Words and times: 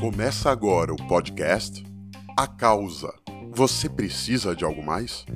Começa 0.00 0.50
agora 0.50 0.92
o 0.92 1.08
podcast 1.08 1.84
A 2.36 2.46
Causa. 2.46 3.12
Você 3.50 3.88
precisa 3.88 4.54
de 4.54 4.64
algo 4.64 4.82
mais? 4.82 5.26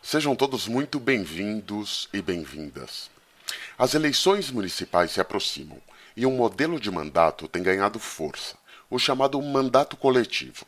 Sejam 0.00 0.36
todos 0.36 0.68
muito 0.68 1.00
bem-vindos 1.00 2.08
e 2.12 2.22
bem-vindas. 2.22 3.10
As 3.78 3.94
eleições 3.94 4.50
municipais 4.50 5.10
se 5.10 5.20
aproximam 5.20 5.78
e 6.16 6.24
um 6.24 6.36
modelo 6.36 6.80
de 6.80 6.90
mandato 6.90 7.48
tem 7.48 7.62
ganhado 7.62 7.98
força, 7.98 8.56
o 8.88 8.98
chamado 8.98 9.40
mandato 9.42 9.96
coletivo. 9.96 10.64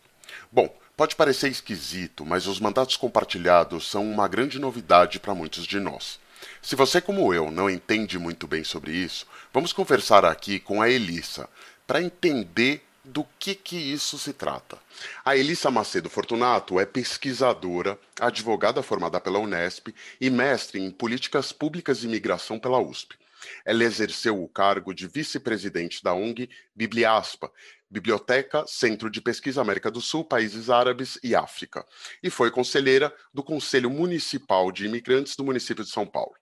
Bom, 0.53 0.69
pode 0.97 1.15
parecer 1.17 1.49
esquisito, 1.49 2.27
mas 2.27 2.47
os 2.47 2.61
mandatos 2.61 2.97
compartilhados 2.97 3.89
são 3.89 4.05
uma 4.11 4.29
grande 4.29 4.59
novidade 4.59 5.21
para 5.21 5.35
muitos 5.35 5.65
de 5.65 5.79
nós. 5.81 6.19
Se 6.61 6.75
você, 6.75 7.01
como 7.01 7.33
eu, 7.33 7.51
não 7.51 7.71
entende 7.71 8.19
muito 8.19 8.47
bem 8.47 8.65
sobre 8.65 8.93
isso, 8.93 9.27
vamos 9.53 9.73
conversar 9.73 10.25
aqui 10.25 10.59
com 10.59 10.83
a 10.83 10.91
Elissa 10.91 11.49
para 11.87 12.03
entender 12.03 12.83
do 13.05 13.25
que, 13.39 13.55
que 13.55 13.77
isso 13.77 14.19
se 14.19 14.33
trata. 14.33 14.79
A 15.25 15.37
Elissa 15.37 15.71
Macedo 15.71 16.11
Fortunato 16.11 16.79
é 16.79 16.85
pesquisadora, 16.85 17.99
advogada 18.21 18.83
formada 18.83 19.21
pela 19.21 19.39
Unesp 19.39 19.89
e 20.21 20.29
mestre 20.29 20.81
em 20.81 20.91
políticas 20.91 21.53
públicas 21.53 22.03
e 22.03 22.07
imigração 22.07 22.59
pela 22.59 22.79
USP. 22.79 23.17
Ela 23.65 23.85
exerceu 23.85 24.43
o 24.43 24.49
cargo 24.49 24.93
de 24.93 25.07
vice-presidente 25.07 26.03
da 26.03 26.13
ONG 26.13 26.51
Bibliaspa, 26.75 27.51
Biblioteca 27.91 28.65
Centro 28.67 29.09
de 29.09 29.23
Pesquisa 29.23 29.63
América 29.63 29.91
do 29.91 30.01
Sul, 30.01 30.25
Países 30.25 30.69
Árabes 30.69 31.19
e 31.23 31.35
África, 31.35 31.87
e 32.23 32.29
foi 32.29 32.51
conselheira 32.51 33.15
do 33.33 33.43
Conselho 33.43 33.89
Municipal 33.89 34.71
de 34.71 34.85
Imigrantes 34.85 35.37
do 35.37 35.45
município 35.45 35.85
de 35.85 35.91
São 35.91 36.05
Paulo. 36.05 36.35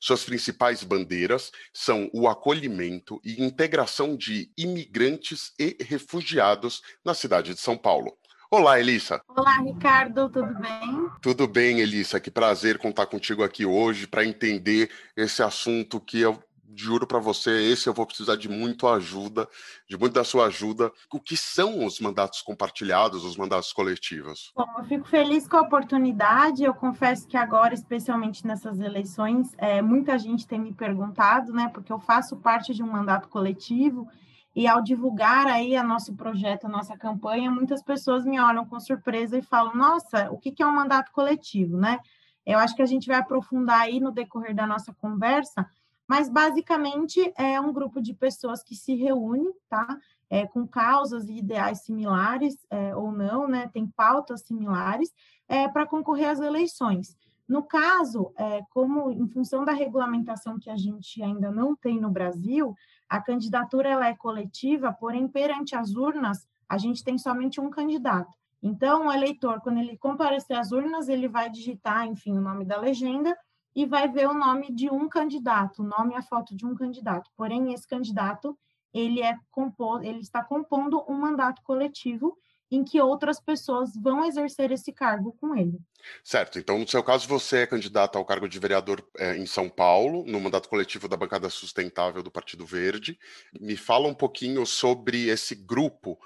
Suas 0.00 0.24
principais 0.24 0.82
bandeiras 0.82 1.50
são 1.72 2.10
o 2.12 2.28
acolhimento 2.28 3.20
e 3.24 3.42
integração 3.42 4.16
de 4.16 4.50
imigrantes 4.56 5.52
e 5.58 5.76
refugiados 5.80 6.82
na 7.04 7.14
cidade 7.14 7.54
de 7.54 7.60
São 7.60 7.76
Paulo. 7.76 8.16
Olá, 8.50 8.80
Elissa. 8.80 9.20
Olá, 9.28 9.60
Ricardo, 9.60 10.30
tudo 10.30 10.54
bem? 10.58 11.10
Tudo 11.20 11.46
bem, 11.46 11.80
Elissa. 11.80 12.18
Que 12.18 12.30
prazer 12.30 12.78
contar 12.78 13.04
contigo 13.04 13.44
aqui 13.44 13.66
hoje 13.66 14.06
para 14.06 14.24
entender 14.24 14.90
esse 15.14 15.42
assunto 15.42 16.00
que 16.00 16.18
eu 16.18 16.42
juro 16.76 17.06
para 17.06 17.18
você, 17.18 17.50
esse 17.50 17.88
eu 17.88 17.94
vou 17.94 18.06
precisar 18.06 18.36
de 18.36 18.48
muito 18.48 18.86
ajuda, 18.86 19.48
de 19.88 19.96
muito 19.96 20.12
da 20.12 20.24
sua 20.24 20.46
ajuda. 20.46 20.92
O 21.12 21.20
que 21.20 21.36
são 21.36 21.84
os 21.84 22.00
mandatos 22.00 22.42
compartilhados, 22.42 23.24
os 23.24 23.36
mandatos 23.36 23.72
coletivos? 23.72 24.52
Bom, 24.54 24.66
eu 24.78 24.84
fico 24.84 25.08
feliz 25.08 25.46
com 25.48 25.56
a 25.56 25.62
oportunidade. 25.62 26.64
Eu 26.64 26.74
confesso 26.74 27.26
que 27.26 27.36
agora, 27.36 27.74
especialmente 27.74 28.46
nessas 28.46 28.80
eleições, 28.80 29.52
é, 29.58 29.80
muita 29.80 30.18
gente 30.18 30.46
tem 30.46 30.60
me 30.60 30.74
perguntado, 30.74 31.52
né? 31.52 31.68
Porque 31.72 31.92
eu 31.92 31.98
faço 31.98 32.36
parte 32.36 32.74
de 32.74 32.82
um 32.82 32.90
mandato 32.90 33.28
coletivo 33.28 34.08
e 34.54 34.66
ao 34.66 34.82
divulgar 34.82 35.46
aí 35.46 35.76
a 35.76 35.82
nosso 35.82 36.14
projeto, 36.14 36.66
a 36.66 36.68
nossa 36.68 36.96
campanha, 36.96 37.50
muitas 37.50 37.82
pessoas 37.82 38.24
me 38.24 38.40
olham 38.40 38.66
com 38.66 38.78
surpresa 38.80 39.38
e 39.38 39.42
falam: 39.42 39.74
Nossa, 39.74 40.30
o 40.30 40.38
que 40.38 40.62
é 40.62 40.66
um 40.66 40.74
mandato 40.74 41.12
coletivo, 41.12 41.76
né? 41.76 41.98
Eu 42.44 42.58
acho 42.58 42.74
que 42.74 42.82
a 42.82 42.86
gente 42.86 43.06
vai 43.06 43.18
aprofundar 43.18 43.82
aí 43.82 44.00
no 44.00 44.10
decorrer 44.10 44.54
da 44.54 44.66
nossa 44.66 44.92
conversa 44.94 45.68
mas 46.08 46.30
basicamente 46.30 47.32
é 47.36 47.60
um 47.60 47.72
grupo 47.72 48.00
de 48.00 48.14
pessoas 48.14 48.62
que 48.62 48.74
se 48.74 48.94
reúne, 48.94 49.52
tá? 49.68 49.98
É, 50.30 50.46
com 50.46 50.66
causas 50.66 51.28
e 51.28 51.36
ideais 51.36 51.82
similares 51.82 52.56
é, 52.70 52.96
ou 52.96 53.12
não, 53.12 53.46
né? 53.46 53.68
Tem 53.72 53.86
pautas 53.86 54.42
similares 54.42 55.12
é, 55.46 55.68
para 55.68 55.86
concorrer 55.86 56.30
às 56.30 56.40
eleições. 56.40 57.14
No 57.46 57.62
caso, 57.62 58.32
é, 58.38 58.62
como 58.70 59.10
em 59.10 59.26
função 59.28 59.64
da 59.64 59.72
regulamentação 59.72 60.58
que 60.58 60.70
a 60.70 60.76
gente 60.76 61.22
ainda 61.22 61.50
não 61.50 61.76
tem 61.76 62.00
no 62.00 62.10
Brasil, 62.10 62.74
a 63.08 63.20
candidatura 63.20 63.88
ela 63.88 64.08
é 64.08 64.14
coletiva, 64.14 64.92
porém 64.92 65.28
perante 65.28 65.74
as 65.74 65.94
urnas 65.94 66.46
a 66.68 66.76
gente 66.76 67.02
tem 67.02 67.16
somente 67.16 67.60
um 67.60 67.70
candidato. 67.70 68.30
Então, 68.62 69.06
o 69.06 69.12
eleitor, 69.12 69.60
quando 69.60 69.78
ele 69.78 69.96
comparecer 69.96 70.58
às 70.58 70.72
urnas, 70.72 71.08
ele 71.08 71.28
vai 71.28 71.48
digitar, 71.48 72.06
enfim, 72.06 72.36
o 72.36 72.40
nome 72.40 72.64
da 72.64 72.78
legenda 72.78 73.36
e 73.78 73.86
vai 73.86 74.08
ver 74.08 74.26
o 74.26 74.34
nome 74.34 74.72
de 74.72 74.90
um 74.90 75.08
candidato, 75.08 75.84
o 75.84 75.86
nome 75.86 76.12
e 76.12 76.16
a 76.16 76.22
foto 76.22 76.52
de 76.52 76.66
um 76.66 76.74
candidato. 76.74 77.30
Porém, 77.36 77.72
esse 77.72 77.86
candidato, 77.86 78.58
ele 78.92 79.22
é 79.22 79.36
composto, 79.52 80.04
ele 80.04 80.18
está 80.18 80.42
compondo 80.42 81.04
um 81.08 81.14
mandato 81.14 81.62
coletivo 81.62 82.36
em 82.72 82.82
que 82.82 83.00
outras 83.00 83.38
pessoas 83.38 83.94
vão 83.94 84.24
exercer 84.24 84.72
esse 84.72 84.92
cargo 84.92 85.30
com 85.40 85.54
ele. 85.54 85.78
Certo. 86.24 86.58
Então, 86.58 86.76
no 86.76 86.88
seu 86.88 87.04
caso, 87.04 87.28
você 87.28 87.58
é 87.58 87.66
candidato 87.68 88.18
ao 88.18 88.24
cargo 88.24 88.48
de 88.48 88.58
vereador 88.58 89.00
é, 89.16 89.36
em 89.36 89.46
São 89.46 89.68
Paulo, 89.68 90.24
no 90.26 90.40
mandato 90.40 90.68
coletivo 90.68 91.06
da 91.06 91.16
bancada 91.16 91.48
sustentável 91.48 92.20
do 92.20 92.32
Partido 92.32 92.66
Verde. 92.66 93.16
Me 93.60 93.76
fala 93.76 94.08
um 94.08 94.14
pouquinho 94.14 94.66
sobre 94.66 95.28
esse 95.28 95.54
grupo 95.54 96.18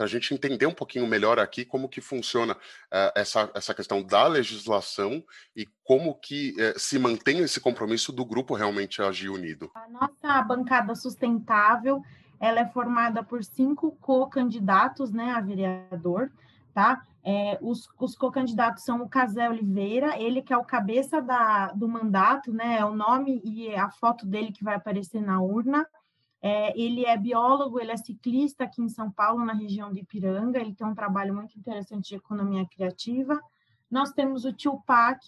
para 0.00 0.06
a 0.06 0.08
gente 0.08 0.32
entender 0.32 0.64
um 0.64 0.72
pouquinho 0.72 1.06
melhor 1.06 1.38
aqui 1.38 1.62
como 1.62 1.86
que 1.86 2.00
funciona 2.00 2.54
uh, 2.54 3.12
essa, 3.14 3.50
essa 3.54 3.74
questão 3.74 4.02
da 4.02 4.26
legislação 4.26 5.22
e 5.54 5.66
como 5.84 6.14
que 6.14 6.54
uh, 6.58 6.78
se 6.80 6.98
mantém 6.98 7.40
esse 7.40 7.60
compromisso 7.60 8.10
do 8.10 8.24
grupo 8.24 8.54
realmente 8.54 9.02
agir 9.02 9.28
unido. 9.28 9.70
A 9.74 9.86
nossa 9.90 10.42
bancada 10.42 10.94
sustentável, 10.94 12.02
ela 12.40 12.60
é 12.60 12.66
formada 12.68 13.22
por 13.22 13.44
cinco 13.44 13.94
co-candidatos, 14.00 15.12
né, 15.12 15.32
a 15.32 15.40
vereador, 15.42 16.32
tá? 16.72 17.04
É, 17.22 17.58
os, 17.60 17.86
os 17.98 18.16
co-candidatos 18.16 18.82
são 18.82 19.02
o 19.02 19.08
Casé 19.08 19.50
Oliveira, 19.50 20.18
ele 20.18 20.40
que 20.40 20.54
é 20.54 20.56
o 20.56 20.64
cabeça 20.64 21.20
da, 21.20 21.72
do 21.72 21.86
mandato, 21.86 22.54
né, 22.54 22.78
é 22.78 22.84
o 22.86 22.94
nome 22.94 23.42
e 23.44 23.74
a 23.74 23.90
foto 23.90 24.24
dele 24.24 24.50
que 24.50 24.64
vai 24.64 24.76
aparecer 24.76 25.20
na 25.20 25.42
urna. 25.42 25.86
É, 26.42 26.78
ele 26.80 27.04
é 27.04 27.16
biólogo, 27.16 27.78
ele 27.78 27.92
é 27.92 27.96
ciclista 27.96 28.64
aqui 28.64 28.80
em 28.80 28.88
São 28.88 29.10
Paulo, 29.10 29.44
na 29.44 29.52
região 29.52 29.92
de 29.92 30.00
Ipiranga, 30.00 30.58
ele 30.58 30.74
tem 30.74 30.86
um 30.86 30.94
trabalho 30.94 31.34
muito 31.34 31.58
interessante 31.58 32.08
de 32.08 32.16
economia 32.16 32.66
criativa. 32.66 33.38
Nós 33.90 34.12
temos 34.12 34.44
o 34.44 34.52
Tio 34.52 34.80
Pac, 34.86 35.20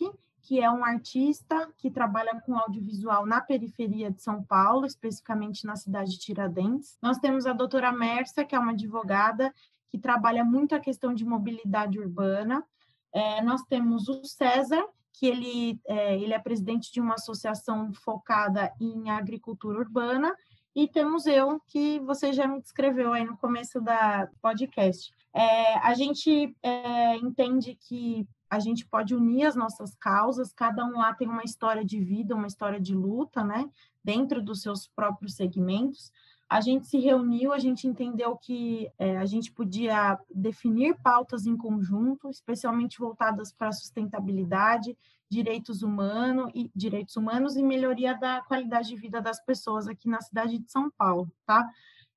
que 0.42 0.60
é 0.60 0.70
um 0.70 0.84
artista 0.84 1.70
que 1.78 1.90
trabalha 1.90 2.40
com 2.40 2.56
audiovisual 2.56 3.24
na 3.26 3.40
periferia 3.40 4.10
de 4.10 4.22
São 4.22 4.42
Paulo, 4.42 4.86
especificamente 4.86 5.64
na 5.64 5.76
cidade 5.76 6.12
de 6.12 6.18
Tiradentes. 6.18 6.98
Nós 7.00 7.18
temos 7.18 7.46
a 7.46 7.52
doutora 7.52 7.92
Mercia, 7.92 8.44
que 8.44 8.54
é 8.54 8.58
uma 8.58 8.72
advogada 8.72 9.52
que 9.88 9.98
trabalha 9.98 10.44
muito 10.44 10.74
a 10.74 10.80
questão 10.80 11.14
de 11.14 11.24
mobilidade 11.24 11.98
urbana. 11.98 12.64
É, 13.12 13.42
nós 13.42 13.62
temos 13.62 14.08
o 14.08 14.24
César, 14.24 14.82
que 15.12 15.26
ele 15.26 15.80
é, 15.86 16.18
ele 16.18 16.32
é 16.32 16.38
presidente 16.38 16.90
de 16.90 17.00
uma 17.00 17.14
associação 17.14 17.92
focada 17.92 18.72
em 18.80 19.10
agricultura 19.10 19.78
urbana, 19.78 20.34
e 20.74 20.88
temos 20.88 21.26
eu, 21.26 21.60
que 21.66 21.98
você 22.00 22.32
já 22.32 22.46
me 22.46 22.60
descreveu 22.60 23.12
aí 23.12 23.24
no 23.24 23.36
começo 23.36 23.80
da 23.80 24.28
podcast. 24.40 25.12
É, 25.34 25.78
a 25.78 25.94
gente 25.94 26.54
é, 26.62 27.16
entende 27.16 27.74
que 27.74 28.26
a 28.50 28.58
gente 28.58 28.86
pode 28.86 29.14
unir 29.14 29.46
as 29.46 29.56
nossas 29.56 29.94
causas, 29.94 30.52
cada 30.52 30.84
um 30.84 30.98
lá 30.98 31.14
tem 31.14 31.28
uma 31.28 31.42
história 31.42 31.84
de 31.84 31.98
vida, 31.98 32.34
uma 32.34 32.46
história 32.46 32.78
de 32.78 32.94
luta, 32.94 33.42
né? 33.42 33.68
Dentro 34.04 34.42
dos 34.42 34.60
seus 34.60 34.86
próprios 34.86 35.34
segmentos. 35.34 36.12
A 36.48 36.60
gente 36.60 36.86
se 36.86 36.98
reuniu, 36.98 37.50
a 37.50 37.58
gente 37.58 37.86
entendeu 37.86 38.36
que 38.36 38.90
é, 38.98 39.16
a 39.16 39.24
gente 39.24 39.50
podia 39.50 40.18
definir 40.34 40.94
pautas 41.02 41.46
em 41.46 41.56
conjunto, 41.56 42.28
especialmente 42.28 42.98
voltadas 42.98 43.50
para 43.50 43.68
a 43.68 43.72
sustentabilidade, 43.72 44.94
direitos 45.32 45.82
humanos 45.82 46.50
e 46.54 46.70
direitos 46.76 47.16
humanos 47.16 47.56
e 47.56 47.62
melhoria 47.62 48.14
da 48.14 48.42
qualidade 48.42 48.88
de 48.88 48.96
vida 48.96 49.18
das 49.18 49.42
pessoas 49.42 49.88
aqui 49.88 50.06
na 50.06 50.20
cidade 50.20 50.58
de 50.58 50.70
São 50.70 50.90
Paulo, 50.90 51.32
tá? 51.46 51.66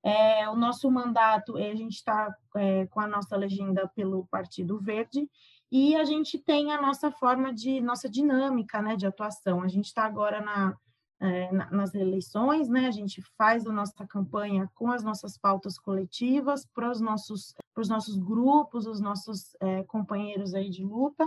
É, 0.03 0.49
o 0.49 0.55
nosso 0.55 0.91
mandato, 0.91 1.55
a 1.55 1.73
gente 1.73 1.95
está 1.95 2.35
é, 2.57 2.85
com 2.87 2.99
a 2.99 3.07
nossa 3.07 3.35
legenda 3.37 3.89
pelo 3.95 4.27
Partido 4.27 4.77
Verde 4.79 5.27
e 5.71 5.95
a 5.95 6.03
gente 6.03 6.37
tem 6.37 6.73
a 6.73 6.81
nossa 6.81 7.09
forma 7.09 7.53
de, 7.53 7.79
nossa 7.79 8.09
dinâmica, 8.09 8.81
né, 8.81 8.97
de 8.97 9.07
atuação. 9.07 9.63
A 9.63 9.67
gente 9.67 9.85
está 9.85 10.03
agora 10.03 10.41
na, 10.41 10.77
é, 11.21 11.51
nas 11.71 11.95
eleições, 11.95 12.67
né, 12.67 12.85
a 12.85 12.91
gente 12.91 13.21
faz 13.37 13.65
a 13.65 13.71
nossa 13.71 14.05
campanha 14.05 14.69
com 14.75 14.91
as 14.91 15.03
nossas 15.03 15.37
pautas 15.37 15.79
coletivas 15.79 16.65
para 16.65 16.91
os 16.91 16.99
nossos, 16.99 17.55
os 17.75 17.87
nossos 17.87 18.17
grupos, 18.17 18.85
os 18.85 18.99
nossos 18.99 19.55
é, 19.61 19.83
companheiros 19.83 20.53
aí 20.53 20.69
de 20.69 20.83
luta, 20.83 21.25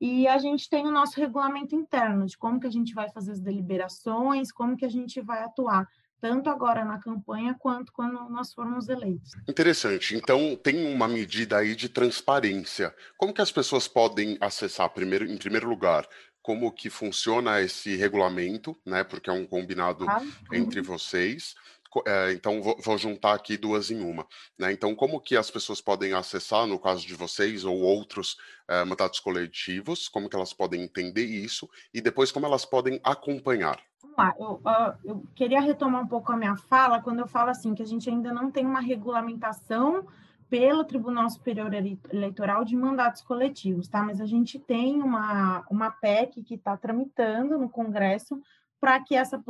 e 0.00 0.26
a 0.28 0.38
gente 0.38 0.68
tem 0.68 0.86
o 0.86 0.90
nosso 0.90 1.18
regulamento 1.18 1.74
interno 1.74 2.26
de 2.26 2.36
como 2.36 2.60
que 2.60 2.66
a 2.66 2.70
gente 2.70 2.94
vai 2.94 3.08
fazer 3.10 3.32
as 3.32 3.40
deliberações, 3.40 4.52
como 4.52 4.76
que 4.76 4.84
a 4.84 4.90
gente 4.90 5.20
vai 5.20 5.42
atuar, 5.42 5.88
tanto 6.20 6.50
agora 6.50 6.84
na 6.84 6.98
campanha 6.98 7.56
quanto 7.58 7.92
quando 7.92 8.28
nós 8.28 8.52
formos 8.52 8.88
eleitos. 8.88 9.32
Interessante. 9.48 10.14
Então 10.14 10.56
tem 10.56 10.92
uma 10.92 11.08
medida 11.08 11.58
aí 11.58 11.74
de 11.74 11.88
transparência. 11.88 12.94
Como 13.16 13.32
que 13.32 13.40
as 13.40 13.52
pessoas 13.52 13.88
podem 13.88 14.36
acessar 14.40 14.90
primeiro, 14.90 15.24
em 15.24 15.36
primeiro 15.36 15.68
lugar, 15.68 16.06
como 16.42 16.70
que 16.70 16.88
funciona 16.88 17.60
esse 17.60 17.96
regulamento, 17.96 18.76
né? 18.84 19.02
Porque 19.02 19.28
é 19.28 19.32
um 19.32 19.46
combinado 19.46 20.08
ah, 20.08 20.22
entre 20.52 20.80
vocês 20.80 21.54
é, 22.06 22.32
então 22.32 22.62
vou, 22.62 22.76
vou, 22.80 22.98
juntar 22.98 23.34
aqui 23.34 23.56
duas 23.56 23.90
em 23.90 24.00
uma. 24.00 24.26
Né? 24.58 24.72
Então, 24.72 24.94
como 24.94 25.20
que 25.20 25.36
as 25.36 25.50
pessoas 25.50 25.80
podem 25.80 26.12
acessar, 26.12 26.66
no 26.66 26.78
caso 26.78 27.06
de 27.06 27.14
vocês 27.14 27.64
ou 27.64 27.78
outros 27.80 28.36
é, 28.68 28.84
mandatos 28.84 29.20
coletivos, 29.20 30.08
como 30.08 30.28
que 30.28 30.36
elas 30.36 30.52
podem 30.52 30.82
entender 30.82 31.24
isso 31.24 31.68
e 31.92 32.00
depois 32.00 32.32
como 32.32 32.46
elas 32.46 32.64
podem 32.64 33.00
acompanhar? 33.04 33.80
Vamos 34.02 34.16
lá, 34.16 34.34
eu, 34.38 34.60
eu 35.04 35.24
queria 35.34 35.60
retomar 35.60 36.02
um 36.02 36.08
pouco 36.08 36.32
a 36.32 36.36
minha 36.36 36.56
fala 36.56 37.00
quando 37.00 37.20
eu 37.20 37.26
falo 37.26 37.50
assim 37.50 37.74
que 37.74 37.82
a 37.82 37.86
gente 37.86 38.08
ainda 38.08 38.32
não 38.32 38.50
tem 38.50 38.66
uma 38.66 38.80
regulamentação 38.80 40.06
pelo 40.48 40.84
Tribunal 40.84 41.28
Superior 41.28 41.72
Eleitoral 41.74 42.64
de 42.64 42.76
mandatos 42.76 43.20
coletivos, 43.22 43.88
tá? 43.88 44.02
Mas 44.02 44.20
a 44.20 44.26
gente 44.26 44.58
tem 44.58 45.02
uma, 45.02 45.64
uma 45.68 45.90
PEC 45.90 46.42
que 46.42 46.54
está 46.54 46.76
tramitando 46.76 47.58
no 47.58 47.68
Congresso 47.68 48.40
para 48.80 49.00
que, 49.02 49.14
essa, 49.14 49.42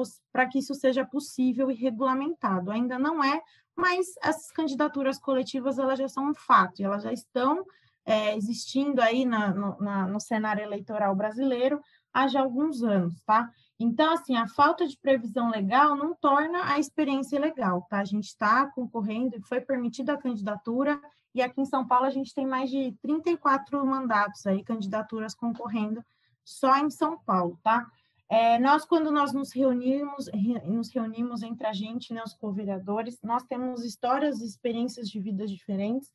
que 0.50 0.58
isso 0.58 0.74
seja 0.74 1.04
possível 1.04 1.70
e 1.70 1.74
regulamentado. 1.74 2.70
Ainda 2.70 2.98
não 2.98 3.22
é, 3.22 3.40
mas 3.74 4.14
essas 4.22 4.50
candidaturas 4.50 5.18
coletivas 5.18 5.78
elas 5.78 5.98
já 5.98 6.08
são 6.08 6.30
um 6.30 6.34
fato, 6.34 6.82
elas 6.82 7.02
já 7.02 7.12
estão 7.12 7.64
é, 8.04 8.36
existindo 8.36 9.02
aí 9.02 9.24
na, 9.24 9.52
no, 9.52 9.76
na, 9.80 10.06
no 10.06 10.20
cenário 10.20 10.62
eleitoral 10.62 11.14
brasileiro 11.14 11.80
há 12.12 12.28
já 12.28 12.40
alguns 12.40 12.82
anos, 12.82 13.20
tá? 13.22 13.50
Então, 13.78 14.14
assim, 14.14 14.36
a 14.36 14.48
falta 14.48 14.86
de 14.86 14.96
previsão 14.96 15.50
legal 15.50 15.94
não 15.94 16.14
torna 16.14 16.72
a 16.72 16.78
experiência 16.78 17.38
legal, 17.38 17.86
tá? 17.90 17.98
A 17.98 18.04
gente 18.04 18.24
está 18.24 18.66
concorrendo, 18.70 19.38
foi 19.42 19.60
permitida 19.60 20.14
a 20.14 20.18
candidatura, 20.18 20.98
e 21.34 21.42
aqui 21.42 21.60
em 21.60 21.66
São 21.66 21.86
Paulo 21.86 22.06
a 22.06 22.10
gente 22.10 22.32
tem 22.32 22.46
mais 22.46 22.70
de 22.70 22.96
34 23.02 23.84
mandatos 23.84 24.46
aí, 24.46 24.64
candidaturas 24.64 25.34
concorrendo 25.34 26.02
só 26.42 26.78
em 26.78 26.88
São 26.88 27.18
Paulo, 27.18 27.58
tá? 27.62 27.86
É, 28.28 28.58
nós, 28.58 28.84
quando 28.84 29.12
nós 29.12 29.32
nos 29.32 29.52
reunimos, 29.52 30.28
nos 30.64 30.90
reunimos 30.92 31.42
entre 31.42 31.66
a 31.66 31.72
gente, 31.72 32.12
né, 32.12 32.22
os 32.24 32.34
co-vereadores, 32.34 33.20
nós 33.22 33.44
temos 33.44 33.84
histórias 33.84 34.40
e 34.40 34.46
experiências 34.46 35.08
de 35.08 35.20
vidas 35.20 35.50
diferentes, 35.50 36.10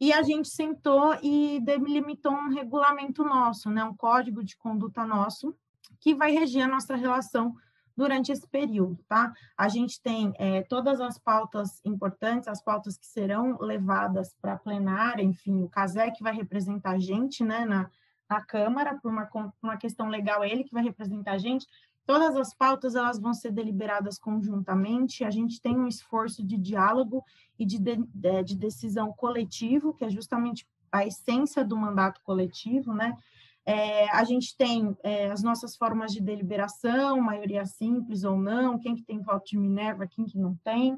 e 0.00 0.12
a 0.12 0.22
gente 0.22 0.48
sentou 0.48 1.16
e 1.22 1.58
delimitou 1.60 2.32
um 2.32 2.50
regulamento 2.50 3.24
nosso, 3.24 3.68
né, 3.70 3.82
um 3.82 3.94
código 3.94 4.44
de 4.44 4.56
conduta 4.56 5.04
nosso, 5.04 5.56
que 5.98 6.14
vai 6.14 6.30
reger 6.30 6.64
a 6.64 6.68
nossa 6.68 6.94
relação 6.94 7.56
durante 7.96 8.30
esse 8.30 8.46
período, 8.46 9.02
tá? 9.08 9.32
A 9.56 9.68
gente 9.68 10.00
tem 10.02 10.34
é, 10.36 10.62
todas 10.62 11.00
as 11.00 11.18
pautas 11.18 11.80
importantes, 11.82 12.46
as 12.46 12.62
pautas 12.62 12.98
que 12.98 13.06
serão 13.06 13.58
levadas 13.58 14.36
para 14.40 14.52
a 14.52 14.58
plenária, 14.58 15.22
enfim, 15.22 15.62
o 15.62 15.68
CASEC 15.68 16.22
vai 16.22 16.34
representar 16.34 16.90
a 16.90 16.98
gente, 16.98 17.42
né, 17.42 17.64
na, 17.64 17.90
na 18.28 18.40
Câmara, 18.40 18.98
por 19.00 19.10
uma, 19.10 19.26
por 19.26 19.52
uma 19.62 19.76
questão 19.76 20.08
legal, 20.08 20.42
é 20.42 20.50
ele 20.50 20.64
que 20.64 20.72
vai 20.72 20.82
representar 20.82 21.32
a 21.32 21.38
gente. 21.38 21.66
Todas 22.04 22.36
as 22.36 22.54
pautas 22.54 22.94
elas 22.94 23.18
vão 23.18 23.34
ser 23.34 23.50
deliberadas 23.50 24.18
conjuntamente. 24.18 25.24
A 25.24 25.30
gente 25.30 25.60
tem 25.60 25.76
um 25.76 25.88
esforço 25.88 26.44
de 26.44 26.56
diálogo 26.56 27.24
e 27.58 27.66
de, 27.66 27.78
de, 27.78 28.42
de 28.44 28.56
decisão 28.56 29.12
coletivo, 29.12 29.92
que 29.92 30.04
é 30.04 30.10
justamente 30.10 30.66
a 30.90 31.04
essência 31.04 31.64
do 31.64 31.76
mandato 31.76 32.20
coletivo, 32.22 32.94
né? 32.94 33.16
É, 33.64 34.08
a 34.10 34.22
gente 34.22 34.56
tem 34.56 34.96
é, 35.02 35.28
as 35.28 35.42
nossas 35.42 35.76
formas 35.76 36.12
de 36.12 36.20
deliberação, 36.20 37.20
maioria 37.20 37.66
simples 37.66 38.22
ou 38.22 38.38
não, 38.38 38.78
quem 38.78 38.94
que 38.94 39.02
tem 39.02 39.20
voto 39.20 39.50
de 39.50 39.58
Minerva, 39.58 40.06
quem 40.06 40.24
que 40.24 40.38
não 40.38 40.54
tem. 40.62 40.96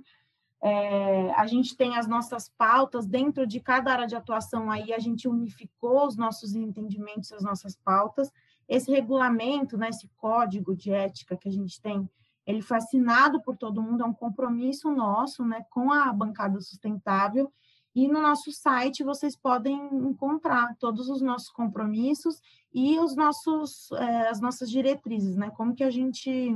É, 0.61 1.31
a 1.33 1.47
gente 1.47 1.77
tem 1.77 1.97
as 1.97 2.07
nossas 2.07 2.49
pautas, 2.49 3.07
dentro 3.07 3.47
de 3.47 3.61
cada 3.61 3.93
área 3.93 4.07
de 4.07 4.17
atuação 4.17 4.71
aí 4.71 4.93
a 4.93 4.99
gente 4.99 5.29
unificou 5.29 6.07
os 6.07 6.17
nossos 6.17 6.55
entendimentos, 6.55 7.33
as 7.33 7.43
nossas 7.43 7.77
pautas. 7.77 8.33
Esse 8.69 8.91
regulamento, 8.91 9.79
né, 9.79 9.89
esse 9.89 10.09
código 10.17 10.77
de 10.77 10.93
ética 10.93 11.37
que 11.37 11.49
a 11.49 11.53
gente 11.53 11.81
tem, 11.81 12.09
ele 12.47 12.61
foi 12.61 12.79
assinado 12.79 13.41
por 13.43 13.57
todo 13.57 13.83
mundo, 13.83 14.03
é 14.03 14.07
um 14.07 14.13
compromisso 14.13 14.91
nosso, 14.91 15.45
né, 15.45 15.65
com 15.71 15.93
a 15.93 16.13
bancada 16.13 16.61
sustentável, 16.61 17.53
e 17.95 18.07
no 18.07 18.21
nosso 18.21 18.53
site 18.53 19.03
vocês 19.03 19.37
podem 19.37 19.75
encontrar 19.93 20.77
todos 20.79 21.09
os 21.09 21.21
nossos 21.21 21.51
compromissos 21.51 22.41
e 22.73 22.99
os 22.99 23.17
nossos, 23.17 23.91
é, 23.93 24.29
as 24.29 24.41
nossas 24.41 24.71
diretrizes, 24.71 25.35
né? 25.35 25.51
Como 25.51 25.75
que 25.75 25.83
a 25.83 25.91
gente 25.91 26.55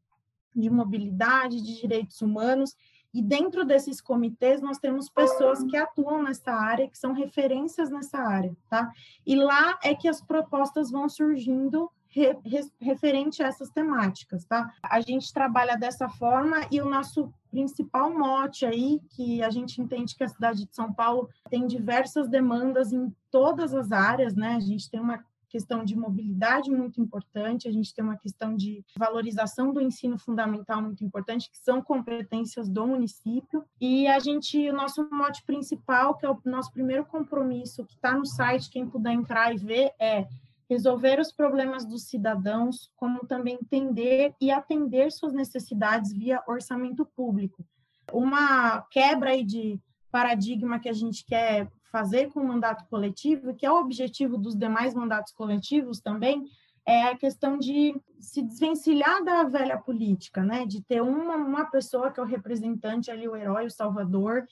de 0.55 0.69
mobilidade, 0.69 1.63
de 1.63 1.81
direitos 1.81 2.21
humanos, 2.21 2.75
e 3.15 3.23
dentro 3.23 3.65
desses 3.65 4.01
comitês 4.01 4.61
nós 4.63 4.79
temos 4.79 5.09
pessoas 5.09 5.63
que 5.65 5.77
atuam 5.77 6.23
nessa 6.23 6.53
área, 6.53 6.89
que 6.89 6.99
são 6.99 7.13
referências 7.13 7.91
nessa 7.91 8.19
área, 8.19 8.57
tá? 8.69 8.91
E 9.27 9.37
lá 9.37 9.79
é 9.83 9.95
que 9.95 10.09
as 10.09 10.21
propostas 10.21 10.91
vão 10.91 11.09
surgindo 11.09 11.91
re, 12.13 12.37
re, 12.45 12.61
referente 12.81 13.43
a 13.43 13.47
essas 13.47 13.71
temáticas, 13.71 14.45
tá? 14.45 14.73
A 14.83 15.01
gente 15.01 15.33
trabalha 15.33 15.77
dessa 15.77 16.09
forma 16.09 16.61
e 16.71 16.81
o 16.81 16.89
nosso 16.89 17.33
principal 17.51 18.17
mote 18.17 18.65
aí, 18.65 19.01
que 19.11 19.43
a 19.43 19.51
gente 19.51 19.81
entende 19.81 20.15
que 20.15 20.25
a 20.25 20.29
cidade 20.29 20.65
de 20.67 20.75
São 20.75 20.93
Paulo 20.93 21.29
tem 21.51 21.67
diversas 21.67 22.29
demandas 22.29 22.93
em 22.93 23.15
todas 23.31 23.75
as 23.75 23.93
áreas, 23.93 24.35
né? 24.35 24.55
A 24.55 24.61
gente 24.61 24.91
tem 24.91 25.01
uma 25.01 25.25
questão 25.49 25.85
de 25.85 25.95
mobilidade 25.95 26.71
muito 26.71 26.99
importante, 26.99 27.69
a 27.69 27.73
gente 27.73 27.95
tem 27.95 28.03
uma 28.03 28.17
questão 28.17 28.57
de 28.57 28.83
valorização 28.97 29.71
do 29.71 29.83
ensino 29.83 30.19
fundamental 30.19 30.81
muito 30.81 31.05
importante, 31.05 31.51
que 31.51 31.59
são 31.59 31.83
competências 31.83 32.71
do 32.71 32.87
município, 32.87 33.63
e 33.79 34.07
a 34.07 34.19
gente, 34.19 34.71
o 34.71 34.73
nosso 34.73 35.07
mote 35.11 35.45
principal, 35.45 36.17
que 36.17 36.25
é 36.25 36.31
o 36.31 36.41
nosso 36.47 36.73
primeiro 36.73 37.05
compromisso, 37.05 37.85
que 37.85 37.95
está 37.95 38.17
no 38.17 38.25
site, 38.25 38.71
quem 38.71 38.89
puder 38.89 39.13
entrar 39.13 39.53
e 39.53 39.59
ver, 39.59 39.93
é 40.01 40.27
resolver 40.73 41.21
os 41.21 41.33
problemas 41.33 41.85
dos 41.85 42.05
cidadãos, 42.05 42.91
como 42.97 43.27
também 43.27 43.59
entender 43.61 44.35
e 44.41 44.51
atender 44.51 45.13
suas 45.13 45.33
necessidades 45.33 46.13
via 46.13 46.43
orçamento 46.47 47.05
público. 47.05 47.65
Uma 48.13 48.83
quebra 48.91 49.43
de 49.45 49.79
paradigma 50.11 50.79
que 50.79 50.89
a 50.89 50.93
gente 50.93 51.25
quer 51.25 51.69
fazer 51.91 52.31
com 52.31 52.41
o 52.41 52.49
mandato 52.49 52.87
coletivo, 52.89 53.55
que 53.55 53.67
é 53.67 53.71
o 53.71 53.81
objetivo 53.81 54.39
dos 54.39 54.57
demais 54.57 54.95
mandatos 54.95 55.33
coletivos 55.33 56.01
também, 56.01 56.45
é 56.87 57.05
a 57.05 57.17
questão 57.17 57.59
de 57.59 57.95
se 58.19 58.43
desvencilhar 58.43 59.23
da 59.23 59.45
velha 59.45 59.79
política, 59.79 60.43
né? 60.43 60.67
De 60.67 60.83
ter 60.83 61.01
uma, 61.01 61.37
uma 61.37 61.65
pessoa 61.67 62.11
que 62.11 62.19
é 62.19 62.23
o 62.23 62.27
representante 62.27 63.11
ali, 63.11 63.29
o 63.29 63.37
herói, 63.37 63.67
o 63.67 63.71
salvador, 63.71 64.47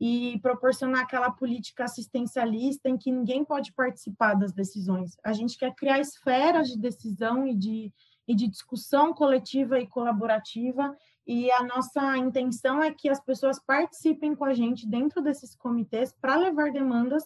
e 0.00 0.38
proporcionar 0.40 1.02
aquela 1.02 1.30
política 1.30 1.84
assistencialista 1.84 2.88
em 2.88 2.96
que 2.96 3.12
ninguém 3.12 3.44
pode 3.44 3.72
participar 3.72 4.34
das 4.34 4.52
decisões. 4.52 5.16
A 5.24 5.32
gente 5.32 5.56
quer 5.56 5.74
criar 5.74 6.00
esferas 6.00 6.68
de 6.68 6.78
decisão 6.78 7.46
e 7.46 7.54
de, 7.54 7.92
e 8.26 8.34
de 8.34 8.48
discussão 8.48 9.14
coletiva 9.14 9.78
e 9.78 9.86
colaborativa, 9.86 10.96
e 11.26 11.50
a 11.52 11.62
nossa 11.62 12.16
intenção 12.18 12.82
é 12.82 12.92
que 12.92 13.08
as 13.08 13.20
pessoas 13.20 13.58
participem 13.58 14.34
com 14.34 14.44
a 14.44 14.52
gente 14.52 14.86
dentro 14.86 15.22
desses 15.22 15.54
comitês 15.54 16.12
para 16.20 16.36
levar 16.36 16.70
demandas 16.70 17.24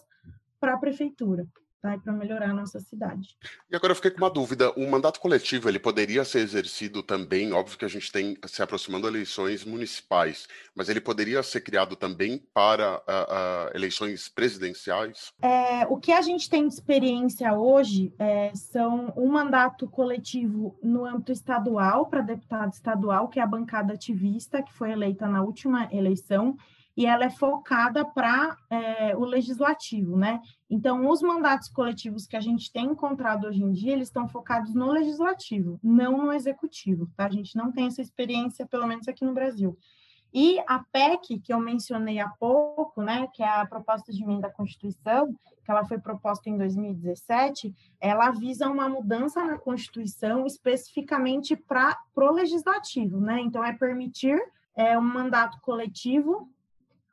para 0.59 0.75
a 0.75 0.77
prefeitura 0.77 1.47
tá? 1.81 1.97
para 1.97 2.13
melhorar 2.13 2.49
a 2.49 2.53
nossa 2.53 2.79
cidade. 2.79 3.35
E 3.69 3.75
agora 3.75 3.91
eu 3.91 3.95
fiquei 3.95 4.11
com 4.11 4.17
uma 4.17 4.29
dúvida: 4.29 4.71
o 4.71 4.89
mandato 4.89 5.19
coletivo 5.19 5.69
ele 5.69 5.79
poderia 5.79 6.23
ser 6.23 6.39
exercido 6.39 7.01
também? 7.01 7.53
Óbvio 7.53 7.77
que 7.77 7.85
a 7.85 7.89
gente 7.89 8.11
tem 8.11 8.37
se 8.45 8.61
aproximando 8.61 9.07
eleições 9.07 9.63
municipais, 9.65 10.47
mas 10.75 10.89
ele 10.89 11.01
poderia 11.01 11.41
ser 11.43 11.61
criado 11.61 11.95
também 11.95 12.43
para 12.53 12.97
uh, 12.97 13.01
uh, 13.01 13.75
eleições 13.75 14.29
presidenciais? 14.29 15.33
É, 15.41 15.85
o 15.87 15.97
que 15.97 16.11
a 16.11 16.21
gente 16.21 16.49
tem 16.49 16.67
de 16.67 16.73
experiência 16.73 17.53
hoje 17.53 18.13
é, 18.19 18.51
são 18.55 19.13
um 19.15 19.27
mandato 19.27 19.87
coletivo 19.87 20.77
no 20.83 21.05
âmbito 21.05 21.31
estadual 21.31 22.07
para 22.07 22.21
deputado 22.21 22.73
estadual, 22.73 23.27
que 23.27 23.39
é 23.39 23.43
a 23.43 23.47
bancada 23.47 23.93
ativista 23.93 24.61
que 24.61 24.73
foi 24.73 24.91
eleita 24.91 25.27
na 25.27 25.41
última 25.41 25.87
eleição 25.91 26.57
e 26.99 27.05
ela 27.05 27.23
é 27.23 27.29
focada 27.29 28.03
para 28.03 28.57
é, 28.69 29.15
o 29.15 29.23
legislativo, 29.23 30.17
né? 30.17 30.41
Então, 30.69 31.07
os 31.07 31.21
mandatos 31.21 31.69
coletivos 31.69 32.27
que 32.27 32.35
a 32.35 32.41
gente 32.41 32.69
tem 32.73 32.87
encontrado 32.87 33.47
hoje 33.47 33.63
em 33.63 33.71
dia, 33.71 33.93
eles 33.93 34.09
estão 34.09 34.27
focados 34.27 34.73
no 34.73 34.91
legislativo, 34.91 35.79
não 35.81 36.17
no 36.17 36.33
executivo, 36.33 37.09
tá? 37.15 37.27
A 37.27 37.29
gente 37.29 37.55
não 37.55 37.71
tem 37.71 37.85
essa 37.87 38.01
experiência, 38.01 38.65
pelo 38.65 38.85
menos 38.85 39.07
aqui 39.07 39.23
no 39.23 39.33
Brasil. 39.33 39.77
E 40.33 40.59
a 40.67 40.83
PEC, 40.91 41.39
que 41.39 41.53
eu 41.53 41.59
mencionei 41.61 42.19
há 42.19 42.27
pouco, 42.27 43.01
né, 43.01 43.29
que 43.33 43.41
é 43.41 43.47
a 43.47 43.65
proposta 43.65 44.11
de 44.11 44.21
emenda 44.21 44.47
à 44.47 44.51
Constituição, 44.51 45.33
que 45.63 45.71
ela 45.71 45.85
foi 45.85 45.99
proposta 45.99 46.49
em 46.49 46.57
2017, 46.57 47.73
ela 48.01 48.29
visa 48.31 48.67
uma 48.67 48.89
mudança 48.89 49.41
na 49.41 49.57
Constituição 49.57 50.45
especificamente 50.45 51.55
para 51.55 51.97
o 52.17 52.31
legislativo, 52.31 53.21
né? 53.21 53.39
Então, 53.39 53.63
é 53.63 53.71
permitir 53.71 54.37
é, 54.75 54.99
um 54.99 55.01
mandato 55.01 55.61
coletivo 55.61 56.49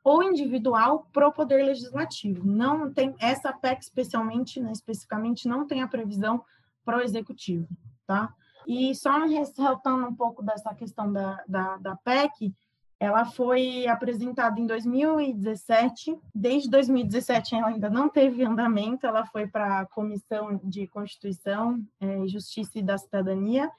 ou 0.07 0.23
individual 0.23 1.05
para 1.11 1.27
o 1.27 1.33
poder 1.33 1.65
legislativo. 1.65 2.47
Não 2.47 2.89
tem 2.93 3.13
essa 3.19 3.51
PEC 3.51 3.81
especialmente, 3.81 4.57
né, 4.57 4.71
especificamente 4.71 5.49
não 5.49 5.67
tem 5.67 5.81
a 5.81 5.87
previsão 5.87 6.41
para 6.85 6.99
o 6.99 7.01
executivo, 7.01 7.67
tá? 8.05 8.33
E 8.65 8.95
só 8.95 9.25
ressaltando 9.25 10.07
um 10.07 10.15
pouco 10.15 10.41
dessa 10.41 10.73
questão 10.73 11.11
da, 11.11 11.43
da, 11.45 11.75
da 11.75 11.95
PEC, 11.97 12.55
ela 12.97 13.25
foi 13.25 13.85
apresentada 13.85 14.57
em 14.61 14.65
2017. 14.65 16.17
Desde 16.33 16.69
2017 16.69 17.55
ela 17.55 17.67
ainda 17.67 17.89
não 17.89 18.07
teve 18.07 18.45
andamento. 18.45 19.05
Ela 19.05 19.25
foi 19.25 19.45
para 19.45 19.81
a 19.81 19.85
Comissão 19.85 20.59
de 20.63 20.87
Constituição, 20.87 21.85
é, 21.99 22.25
Justiça 22.27 22.79
e 22.79 22.81
da 22.81 22.97
Cidadania 22.97 23.69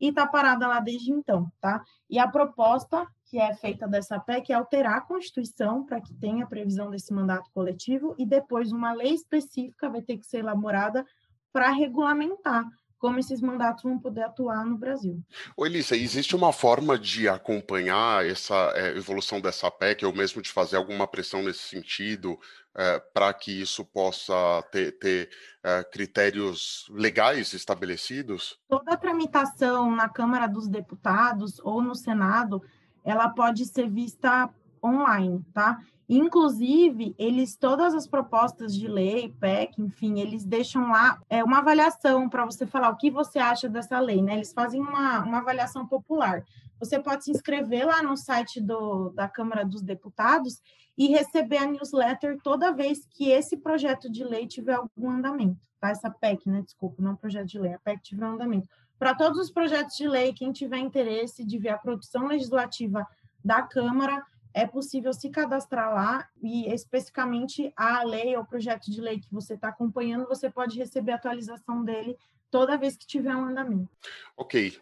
e 0.00 0.08
está 0.08 0.26
parada 0.26 0.66
lá 0.66 0.80
desde 0.80 1.12
então, 1.12 1.50
tá? 1.60 1.82
E 2.10 2.18
a 2.18 2.28
proposta 2.28 3.06
que 3.34 3.40
é 3.40 3.52
feita 3.52 3.88
dessa 3.88 4.16
PEC 4.20 4.52
é 4.52 4.54
alterar 4.54 4.98
a 4.98 5.00
Constituição 5.00 5.84
para 5.84 6.00
que 6.00 6.14
tenha 6.14 6.46
previsão 6.46 6.88
desse 6.88 7.12
mandato 7.12 7.50
coletivo 7.52 8.14
e 8.16 8.24
depois 8.24 8.70
uma 8.70 8.92
lei 8.92 9.12
específica 9.12 9.90
vai 9.90 10.02
ter 10.02 10.18
que 10.18 10.24
ser 10.24 10.38
elaborada 10.38 11.04
para 11.52 11.72
regulamentar 11.72 12.64
como 12.96 13.18
esses 13.18 13.40
mandatos 13.40 13.82
vão 13.82 13.98
poder 13.98 14.22
atuar 14.22 14.64
no 14.64 14.78
Brasil. 14.78 15.20
Oi, 15.56 15.68
Elisa, 15.68 15.96
existe 15.96 16.36
uma 16.36 16.52
forma 16.52 16.96
de 16.96 17.28
acompanhar 17.28 18.24
essa 18.24 18.54
é, 18.76 18.96
evolução 18.96 19.40
dessa 19.40 19.68
PEC, 19.68 20.06
ou 20.06 20.14
mesmo 20.14 20.40
de 20.40 20.50
fazer 20.50 20.76
alguma 20.76 21.06
pressão 21.06 21.42
nesse 21.42 21.68
sentido, 21.68 22.38
é, 22.72 23.00
para 23.12 23.34
que 23.34 23.60
isso 23.60 23.84
possa 23.84 24.62
ter, 24.70 24.92
ter 24.92 25.28
é, 25.64 25.82
critérios 25.82 26.86
legais 26.88 27.52
estabelecidos? 27.52 28.60
Toda 28.68 28.94
a 28.94 28.96
tramitação 28.96 29.90
na 29.90 30.08
Câmara 30.08 30.46
dos 30.46 30.68
Deputados 30.68 31.58
ou 31.58 31.82
no 31.82 31.96
Senado, 31.96 32.62
ela 33.04 33.28
pode 33.28 33.66
ser 33.66 33.88
vista 33.88 34.48
online, 34.82 35.44
tá? 35.52 35.78
Inclusive, 36.08 37.14
eles, 37.18 37.56
todas 37.56 37.94
as 37.94 38.06
propostas 38.06 38.74
de 38.74 38.86
lei, 38.86 39.34
PEC, 39.40 39.80
enfim, 39.80 40.20
eles 40.20 40.44
deixam 40.44 40.90
lá 40.90 41.18
é, 41.30 41.42
uma 41.42 41.58
avaliação 41.58 42.28
para 42.28 42.44
você 42.44 42.66
falar 42.66 42.90
o 42.90 42.96
que 42.96 43.10
você 43.10 43.38
acha 43.38 43.68
dessa 43.68 43.98
lei, 43.98 44.20
né? 44.20 44.34
Eles 44.34 44.52
fazem 44.52 44.80
uma, 44.80 45.20
uma 45.20 45.38
avaliação 45.38 45.86
popular. 45.86 46.44
Você 46.78 47.00
pode 47.00 47.24
se 47.24 47.30
inscrever 47.30 47.86
lá 47.86 48.02
no 48.02 48.16
site 48.16 48.60
do, 48.60 49.10
da 49.10 49.26
Câmara 49.28 49.64
dos 49.64 49.80
Deputados 49.80 50.60
e 50.96 51.08
receber 51.08 51.56
a 51.56 51.66
newsletter 51.66 52.38
toda 52.42 52.72
vez 52.72 53.06
que 53.10 53.30
esse 53.30 53.56
projeto 53.56 54.10
de 54.10 54.22
lei 54.22 54.46
tiver 54.46 54.74
algum 54.74 55.10
andamento, 55.10 55.66
tá? 55.80 55.88
Essa 55.90 56.10
PEC, 56.10 56.50
né? 56.50 56.60
Desculpa, 56.60 57.02
não 57.02 57.16
projeto 57.16 57.46
de 57.46 57.58
lei, 57.58 57.72
a 57.72 57.78
PEC 57.78 58.02
tiver 58.02 58.26
um 58.26 58.34
andamento. 58.34 58.68
Para 58.98 59.14
todos 59.14 59.38
os 59.38 59.50
projetos 59.50 59.96
de 59.96 60.08
lei, 60.08 60.32
quem 60.32 60.52
tiver 60.52 60.78
interesse 60.78 61.44
de 61.44 61.58
ver 61.58 61.70
a 61.70 61.78
produção 61.78 62.26
legislativa 62.26 63.06
da 63.44 63.62
Câmara, 63.62 64.24
é 64.54 64.66
possível 64.66 65.12
se 65.12 65.28
cadastrar 65.30 65.92
lá 65.92 66.28
e 66.40 66.72
especificamente 66.72 67.72
a 67.76 68.04
lei 68.04 68.36
ou 68.36 68.44
projeto 68.44 68.90
de 68.90 69.00
lei 69.00 69.18
que 69.18 69.32
você 69.32 69.54
está 69.54 69.68
acompanhando, 69.68 70.28
você 70.28 70.48
pode 70.48 70.78
receber 70.78 71.12
a 71.12 71.16
atualização 71.16 71.84
dele 71.84 72.16
toda 72.50 72.78
vez 72.78 72.96
que 72.96 73.04
tiver 73.04 73.34
um 73.34 73.46
andamento. 73.46 73.90
Ok. 74.36 74.78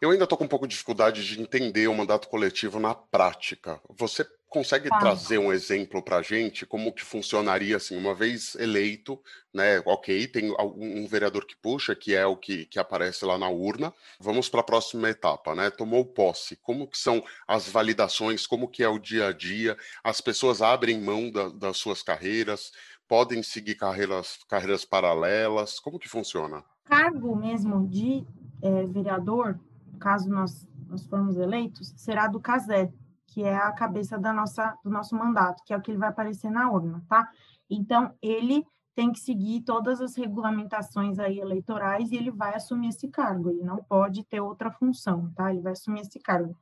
Eu 0.00 0.10
ainda 0.10 0.24
estou 0.24 0.36
com 0.36 0.44
um 0.44 0.48
pouco 0.48 0.66
de 0.66 0.72
dificuldade 0.72 1.24
de 1.24 1.40
entender 1.40 1.86
o 1.86 1.94
mandato 1.94 2.28
coletivo 2.28 2.80
na 2.80 2.92
prática. 2.92 3.80
Você 3.88 4.26
consegue 4.52 4.88
tá. 4.88 4.98
trazer 4.98 5.38
um 5.38 5.52
exemplo 5.52 6.02
para 6.02 6.18
a 6.18 6.22
gente 6.22 6.66
como 6.66 6.92
que 6.92 7.02
funcionaria 7.02 7.76
assim, 7.76 7.96
uma 7.96 8.14
vez 8.14 8.54
eleito, 8.56 9.18
né? 9.52 9.82
Ok, 9.86 10.28
tem 10.28 10.54
um 10.76 11.06
vereador 11.06 11.46
que 11.46 11.56
puxa, 11.56 11.96
que 11.96 12.14
é 12.14 12.26
o 12.26 12.36
que, 12.36 12.66
que 12.66 12.78
aparece 12.78 13.24
lá 13.24 13.38
na 13.38 13.48
urna. 13.48 13.92
Vamos 14.20 14.48
para 14.48 14.60
a 14.60 14.64
próxima 14.64 15.08
etapa, 15.08 15.54
né? 15.54 15.70
Tomou 15.70 16.04
posse. 16.04 16.56
Como 16.56 16.86
que 16.86 16.98
são 16.98 17.24
as 17.48 17.68
validações? 17.68 18.46
Como 18.46 18.68
que 18.68 18.82
é 18.82 18.88
o 18.88 18.98
dia 18.98 19.28
a 19.28 19.32
dia? 19.32 19.76
As 20.04 20.20
pessoas 20.20 20.60
abrem 20.60 21.00
mão 21.00 21.30
da, 21.30 21.48
das 21.48 21.78
suas 21.78 22.02
carreiras? 22.02 22.70
Podem 23.08 23.42
seguir 23.42 23.74
carreiras, 23.74 24.38
carreiras 24.48 24.84
paralelas? 24.84 25.80
Como 25.80 25.98
que 25.98 26.08
funciona? 26.08 26.62
Cargo 26.84 27.34
mesmo 27.34 27.88
de 27.88 28.24
é, 28.60 28.86
vereador, 28.86 29.58
caso 29.98 30.28
nós, 30.28 30.68
nós 30.88 31.06
formos 31.06 31.36
eleitos, 31.36 31.92
será 31.96 32.26
do 32.26 32.38
CASÉ, 32.38 32.92
que 33.32 33.42
é 33.42 33.56
a 33.56 33.72
cabeça 33.72 34.18
da 34.18 34.32
nossa, 34.32 34.76
do 34.84 34.90
nosso 34.90 35.16
mandato, 35.16 35.62
que 35.64 35.72
é 35.72 35.76
o 35.76 35.80
que 35.80 35.90
ele 35.90 35.98
vai 35.98 36.10
aparecer 36.10 36.50
na 36.50 36.70
urna, 36.70 37.02
tá? 37.08 37.30
Então, 37.68 38.14
ele 38.20 38.66
tem 38.94 39.10
que 39.10 39.20
seguir 39.20 39.62
todas 39.62 40.02
as 40.02 40.14
regulamentações 40.14 41.18
aí 41.18 41.40
eleitorais 41.40 42.12
e 42.12 42.16
ele 42.16 42.30
vai 42.30 42.54
assumir 42.54 42.88
esse 42.88 43.08
cargo, 43.08 43.48
ele 43.48 43.62
não 43.62 43.82
pode 43.82 44.22
ter 44.24 44.40
outra 44.40 44.70
função, 44.70 45.32
tá? 45.34 45.50
Ele 45.50 45.62
vai 45.62 45.72
assumir 45.72 46.00
esse 46.00 46.18
cargo. 46.20 46.54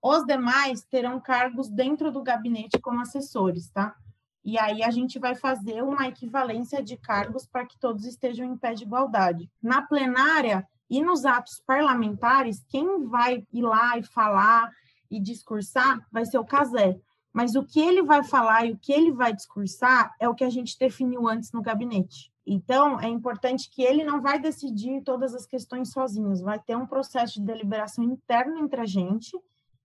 Os 0.00 0.24
demais 0.24 0.84
terão 0.84 1.20
cargos 1.20 1.68
dentro 1.68 2.12
do 2.12 2.22
gabinete 2.22 2.78
como 2.78 3.00
assessores, 3.00 3.68
tá? 3.70 3.96
E 4.44 4.58
aí 4.58 4.82
a 4.82 4.90
gente 4.90 5.18
vai 5.18 5.34
fazer 5.34 5.82
uma 5.82 6.06
equivalência 6.06 6.82
de 6.82 6.96
cargos 6.96 7.46
para 7.46 7.66
que 7.66 7.78
todos 7.78 8.04
estejam 8.04 8.46
em 8.46 8.56
pé 8.56 8.74
de 8.74 8.84
igualdade. 8.84 9.50
Na 9.60 9.82
plenária 9.82 10.66
e 10.88 11.00
nos 11.02 11.24
atos 11.24 11.60
parlamentares, 11.66 12.64
quem 12.68 13.06
vai 13.06 13.46
ir 13.52 13.62
lá 13.62 13.96
e 13.96 14.02
falar 14.02 14.70
e 15.12 15.20
discursar 15.20 16.04
vai 16.10 16.24
ser 16.24 16.38
o 16.38 16.44
Casé. 16.44 16.98
Mas 17.32 17.54
o 17.54 17.64
que 17.64 17.80
ele 17.80 18.02
vai 18.02 18.24
falar 18.24 18.66
e 18.66 18.72
o 18.72 18.78
que 18.78 18.92
ele 18.92 19.12
vai 19.12 19.32
discursar 19.32 20.14
é 20.18 20.28
o 20.28 20.34
que 20.34 20.44
a 20.44 20.50
gente 20.50 20.78
definiu 20.78 21.28
antes 21.28 21.52
no 21.52 21.62
gabinete. 21.62 22.32
Então, 22.46 23.00
é 23.00 23.08
importante 23.08 23.70
que 23.70 23.82
ele 23.82 24.02
não 24.04 24.20
vai 24.20 24.38
decidir 24.38 25.02
todas 25.02 25.34
as 25.34 25.46
questões 25.46 25.92
sozinho, 25.92 26.34
vai 26.42 26.58
ter 26.58 26.76
um 26.76 26.86
processo 26.86 27.34
de 27.34 27.46
deliberação 27.46 28.02
interno 28.02 28.58
entre 28.58 28.80
a 28.80 28.86
gente 28.86 29.38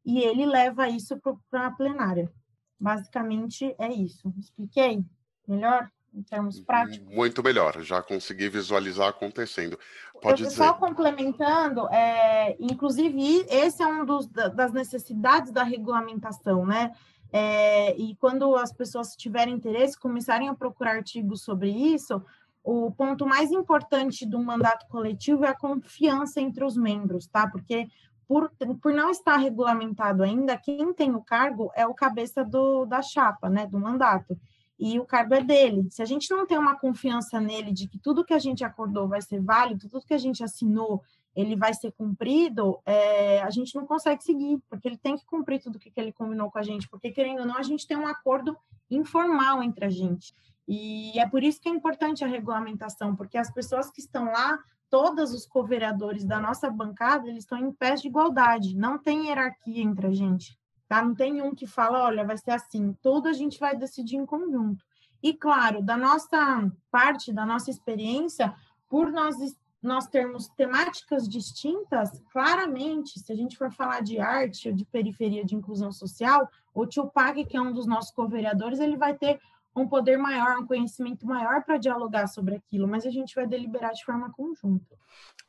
e 0.04 0.20
ele 0.20 0.46
leva 0.46 0.90
isso 0.90 1.20
para 1.50 1.68
a 1.68 1.72
plenária. 1.72 2.32
Basicamente 2.80 3.76
é 3.78 3.92
isso. 3.92 4.34
Expliquei 4.38 5.04
melhor? 5.48 5.92
Em 6.18 6.24
termos 6.24 6.60
práticos. 6.60 7.14
Muito 7.14 7.44
melhor, 7.44 7.82
já 7.82 8.02
consegui 8.02 8.50
visualizar 8.50 9.10
acontecendo. 9.10 9.78
Pode 10.22 10.44
Eu 10.44 10.50
dizer. 10.50 10.64
Só 10.64 10.74
complementando, 10.74 11.88
é, 11.90 12.58
inclusive, 12.60 13.46
esse 13.50 13.84
é 13.84 13.88
um 13.88 14.04
dos, 14.04 14.28
das 14.28 14.72
necessidades 14.72 15.52
da 15.52 15.64
regulamentação, 15.64 16.66
né? 16.66 16.92
É, 17.32 17.96
e 17.98 18.16
quando 18.16 18.56
as 18.56 18.72
pessoas 18.72 19.16
tiverem 19.16 19.54
interesse, 19.54 20.00
começarem 20.00 20.48
a 20.50 20.56
procurar 20.56 20.96
artigos 20.96 21.42
sobre 21.42 21.70
isso, 21.70 22.24
o 22.64 22.92
ponto 22.92 23.26
mais 23.26 23.52
importante 23.52 24.26
do 24.26 24.40
mandato 24.40 24.88
coletivo 24.88 25.46
é 25.46 25.50
a 25.50 25.58
confiança 25.58 26.42
entre 26.42 26.64
os 26.64 26.76
membros, 26.76 27.28
tá? 27.28 27.48
Porque 27.48 27.88
por, 28.28 28.52
por 28.82 28.94
não 28.94 29.10
estar 29.10 29.38
regulamentado 29.38 30.24
ainda, 30.24 30.58
quem 30.58 30.94
tem 30.94 31.16
o 31.16 31.22
cargo 31.22 31.72
é 31.76 31.88
o 31.88 31.94
cabeça 31.94 32.44
do, 32.44 32.86
da 32.86 33.02
chapa, 33.02 33.50
né, 33.50 33.66
do 33.66 33.80
mandato. 33.80 34.38
E 34.80 35.00
o 35.00 35.06
cargo 35.06 35.34
é 35.34 35.44
dele. 35.44 35.88
Se 35.90 36.02
a 36.02 36.06
gente 36.06 36.30
não 36.30 36.46
tem 36.46 36.58
uma 36.58 36.78
confiança 36.78 37.40
nele 37.40 37.72
de 37.72 37.88
que 37.88 37.98
tudo 37.98 38.24
que 38.24 38.34
a 38.34 38.40
gente 38.40 38.64
acordou 38.64 39.08
vai 39.08 39.22
ser 39.22 39.42
válido, 39.42 39.90
tudo 39.90 40.06
que 40.06 40.14
a 40.14 40.20
gente 40.20 40.44
assinou 40.44 41.04
ele 41.38 41.56
vai 41.56 41.72
ser 41.72 41.92
cumprido, 41.92 42.80
é, 42.84 43.44
a 43.44 43.52
gente 43.52 43.76
não 43.76 43.86
consegue 43.86 44.24
seguir, 44.24 44.60
porque 44.68 44.88
ele 44.88 44.98
tem 44.98 45.16
que 45.16 45.24
cumprir 45.24 45.62
tudo 45.62 45.78
que, 45.78 45.92
que 45.92 46.02
ele 46.02 46.12
combinou 46.12 46.50
com 46.50 46.58
a 46.58 46.64
gente, 46.64 46.90
porque 46.90 47.12
querendo 47.12 47.42
ou 47.42 47.46
não, 47.46 47.60
a 47.60 47.62
gente 47.62 47.86
tem 47.86 47.96
um 47.96 48.08
acordo 48.08 48.58
informal 48.90 49.62
entre 49.62 49.86
a 49.86 49.90
gente. 49.90 50.34
E 50.68 51.18
é 51.20 51.30
por 51.30 51.44
isso 51.44 51.62
que 51.62 51.70
é 51.70 51.72
importante 51.72 52.24
a 52.24 52.28
regulamentação, 52.28 53.16
porque 53.16 53.38
as 53.38 53.54
pessoas 53.54 53.92
que 53.92 54.02
estão 54.02 54.26
lá, 54.26 54.58
todos 54.90 55.32
os 55.32 55.46
co-vereadores 55.46 56.26
da 56.26 56.40
nossa 56.40 56.72
bancada, 56.72 57.28
eles 57.28 57.44
estão 57.44 57.60
em 57.60 57.72
pé 57.72 57.94
de 57.94 58.08
igualdade, 58.08 58.76
não 58.76 58.98
tem 58.98 59.28
hierarquia 59.28 59.84
entre 59.84 60.08
a 60.08 60.12
gente, 60.12 60.58
tá? 60.88 61.02
Não 61.02 61.14
tem 61.14 61.42
um 61.42 61.54
que 61.54 61.68
fala, 61.68 62.04
olha, 62.04 62.26
vai 62.26 62.38
ser 62.38 62.52
assim, 62.52 62.96
tudo 63.02 63.28
a 63.28 63.34
gente 63.34 63.60
vai 63.60 63.76
decidir 63.76 64.16
em 64.16 64.26
conjunto. 64.26 64.84
E 65.22 65.34
claro, 65.34 65.82
da 65.82 65.98
nossa 65.98 66.72
parte, 66.92 67.34
da 67.34 67.46
nossa 67.46 67.70
experiência, 67.70 68.54
por 68.88 69.12
nós 69.12 69.36
nós 69.82 70.08
termos 70.08 70.48
temáticas 70.48 71.30
distintas, 71.30 72.22
claramente, 72.32 73.20
se 73.20 73.32
a 73.32 73.36
gente 73.36 73.56
for 73.56 73.72
falar 73.72 74.02
de 74.02 74.20
arte 74.20 74.70
ou 74.70 74.76
de 74.76 74.84
periferia 74.84 75.46
de 75.46 75.56
inclusão 75.56 75.92
social, 75.92 76.50
o 76.74 76.86
Tio 76.86 77.08
Pag, 77.08 77.46
que 77.46 77.56
é 77.56 77.62
um 77.62 77.72
dos 77.72 77.86
nossos 77.86 78.12
co-vereadores, 78.12 78.80
ele 78.80 78.98
vai 78.98 79.14
ter 79.14 79.40
um 79.76 79.88
poder 79.88 80.18
maior, 80.18 80.58
um 80.58 80.66
conhecimento 80.66 81.26
maior 81.26 81.64
para 81.64 81.78
dialogar 81.78 82.28
sobre 82.28 82.56
aquilo, 82.56 82.88
mas 82.88 83.06
a 83.06 83.12
gente 83.12 83.36
vai 83.36 83.46
deliberar 83.46 83.94
de 83.94 84.04
forma 84.04 84.32
conjunta. 84.32 84.98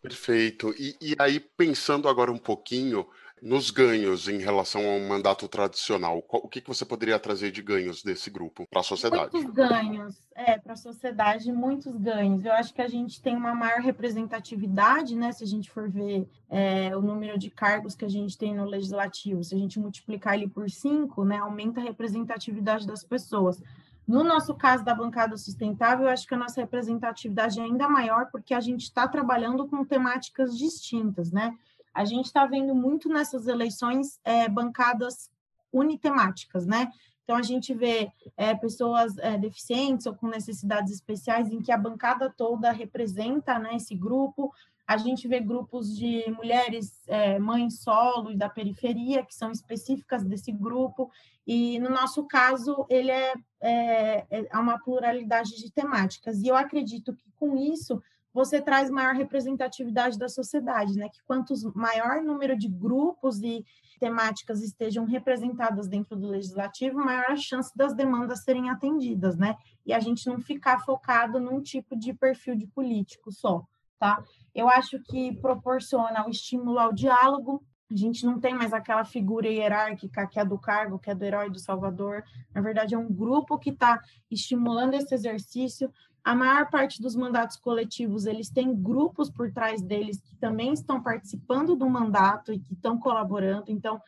Perfeito. 0.01 0.75
E, 0.79 0.97
e 1.01 1.17
aí, 1.19 1.41
pensando 1.41 2.09
agora 2.09 2.31
um 2.31 2.39
pouquinho 2.39 3.07
nos 3.43 3.71
ganhos 3.71 4.29
em 4.29 4.39
relação 4.39 4.89
ao 4.89 5.01
mandato 5.01 5.49
tradicional, 5.49 6.25
o 6.29 6.49
que, 6.49 6.61
que 6.61 6.69
você 6.69 6.85
poderia 6.85 7.19
trazer 7.19 7.51
de 7.51 7.63
ganhos 7.63 8.03
desse 8.03 8.31
grupo 8.31 8.67
para 8.71 8.81
a 8.81 8.85
sociedade? 8.85 9.33
Muitos 9.33 9.53
ganhos, 9.53 10.17
é, 10.35 10.59
para 10.59 10.73
a 10.73 10.77
sociedade, 10.77 11.53
muitos 11.53 11.97
ganhos. 11.97 12.45
Eu 12.45 12.53
acho 12.53 12.73
que 12.73 12.83
a 12.83 12.89
gente 12.89 13.21
tem 13.21 13.37
uma 13.37 13.55
maior 13.55 13.81
representatividade, 13.81 15.17
né? 15.17 15.33
Se 15.33 15.45
a 15.45 15.47
gente 15.47 15.71
for 15.71 15.91
ver 15.91 16.29
é, 16.51 16.97
o 16.97 17.01
número 17.01 17.39
de 17.39 17.51
cargos 17.51 17.95
que 17.95 18.05
a 18.05 18.09
gente 18.09 18.37
tem 18.37 18.55
no 18.55 18.65
legislativo, 18.65 19.43
se 19.45 19.55
a 19.55 19.59
gente 19.59 19.79
multiplicar 19.79 20.35
ele 20.35 20.49
por 20.49 20.71
cinco, 20.71 21.25
né, 21.25 21.39
aumenta 21.39 21.81
a 21.81 21.85
representatividade 21.85 22.87
das 22.87 23.05
pessoas. 23.05 23.63
No 24.07 24.25
nosso 24.25 24.55
caso 24.55 24.83
da 24.83 24.95
bancada 24.95 25.37
sustentável, 25.37 26.07
eu 26.07 26.13
acho 26.13 26.27
que 26.27 26.33
a 26.35 26.39
nossa 26.39 26.63
representatividade 26.63 27.61
é 27.61 27.63
ainda 27.63 27.87
maior 27.89 28.31
porque 28.33 28.55
a 28.55 28.61
gente 28.61 28.85
está 28.85 29.07
trabalhando 29.07 29.69
com 29.69 29.85
temáticas 29.85 30.57
distintas, 30.57 31.31
né? 31.31 31.55
A 31.99 32.05
gente 32.05 32.27
está 32.27 32.47
vendo 32.47 32.77
muito 32.77 33.09
nessas 33.09 33.49
eleições 33.49 34.21
é, 34.23 34.49
bancadas 34.49 35.29
unitemáticas, 35.73 36.65
né? 36.65 36.93
Então, 37.25 37.37
a 37.37 37.43
gente 37.43 37.75
vê 37.75 38.09
é, 38.37 38.55
pessoas 38.55 39.19
é, 39.19 39.37
deficientes 39.37 40.07
ou 40.07 40.15
com 40.15 40.29
necessidades 40.29 40.93
especiais, 40.93 41.51
em 41.51 41.61
que 41.61 41.73
a 41.73 41.77
bancada 41.77 42.33
toda 42.35 42.71
representa 42.71 43.59
né, 43.59 43.75
esse 43.75 43.97
grupo. 43.97 44.55
A 44.87 44.97
gente 44.97 45.27
vê 45.27 45.41
grupos 45.41 45.95
de 45.95 46.25
mulheres, 46.31 47.03
é, 47.09 47.37
mães 47.41 47.81
solo 47.81 48.31
e 48.31 48.37
da 48.37 48.49
periferia, 48.49 49.25
que 49.25 49.35
são 49.35 49.51
específicas 49.51 50.23
desse 50.23 50.53
grupo. 50.53 51.11
E, 51.45 51.81
no 51.81 51.91
nosso 51.91 52.29
caso, 52.29 52.87
ele 52.89 53.11
é, 53.11 53.35
é, 53.61 54.27
é 54.31 54.57
uma 54.57 54.79
pluralidade 54.79 55.57
de 55.57 55.69
temáticas. 55.73 56.39
E 56.39 56.47
eu 56.47 56.55
acredito 56.55 57.13
que, 57.13 57.29
com 57.33 57.57
isso, 57.57 58.01
você 58.39 58.61
traz 58.63 58.89
maior 58.89 59.17
representatividade 59.17 60.17
da 60.17 60.29
sociedade, 60.29 60.95
né? 60.95 61.09
Que 61.09 61.21
quantos 61.25 61.65
maior 61.75 62.23
número 62.23 62.57
de 62.57 62.69
grupos 62.69 63.43
e 63.43 63.65
temáticas 63.99 64.63
estejam 64.63 65.05
representadas 65.05 65.89
dentro 65.89 66.15
do 66.15 66.29
legislativo, 66.29 67.05
maior 67.05 67.33
a 67.33 67.37
chance 67.37 67.77
das 67.77 67.93
demandas 67.93 68.45
serem 68.45 68.71
atendidas, 68.71 69.37
né? 69.37 69.57
E 69.85 69.93
a 69.93 69.99
gente 69.99 70.25
não 70.29 70.39
ficar 70.39 70.79
focado 70.85 71.41
num 71.41 71.61
tipo 71.61 71.99
de 71.99 72.15
perfil 72.15 72.55
de 72.55 72.69
político 72.69 73.33
só, 73.33 73.67
tá? 73.99 74.23
Eu 74.55 74.69
acho 74.69 75.03
que 75.03 75.35
proporciona 75.41 76.25
o 76.25 76.31
estímulo 76.31 76.79
ao 76.79 76.93
diálogo. 76.93 77.61
A 77.91 77.97
gente 77.97 78.25
não 78.25 78.39
tem 78.39 78.55
mais 78.55 78.73
aquela 78.73 79.05
figura 79.05 79.49
hierárquica 79.49 80.29
que 80.29 80.39
é 80.39 80.45
do 80.45 80.59
cargo, 80.59 80.99
que 81.01 81.11
é 81.11 81.15
do 81.15 81.25
herói 81.25 81.51
do 81.51 81.59
Salvador. 81.59 82.23
Na 82.55 82.61
verdade, 82.61 82.95
é 82.95 82.99
um 82.99 83.13
grupo 83.13 83.59
que 83.59 83.71
está 83.71 84.01
estimulando 84.31 84.95
esse 84.95 85.13
exercício. 85.13 85.93
A 86.29 86.35
maior 86.35 86.69
parte 86.69 87.01
dos 87.01 87.17
mandatos 87.17 87.57
coletivos, 87.57 88.27
eles 88.27 88.51
têm 88.51 88.77
grupos 88.77 89.31
por 89.31 89.51
trás 89.51 89.81
deles 89.81 90.21
que 90.21 90.37
também 90.37 90.75
estão 90.75 91.03
participando 91.03 91.75
do 91.75 91.89
mandato 91.89 92.53
e 92.53 92.59
que 92.59 92.75
estão 92.75 92.99
colaborando. 92.99 93.65
Então, 93.67 93.99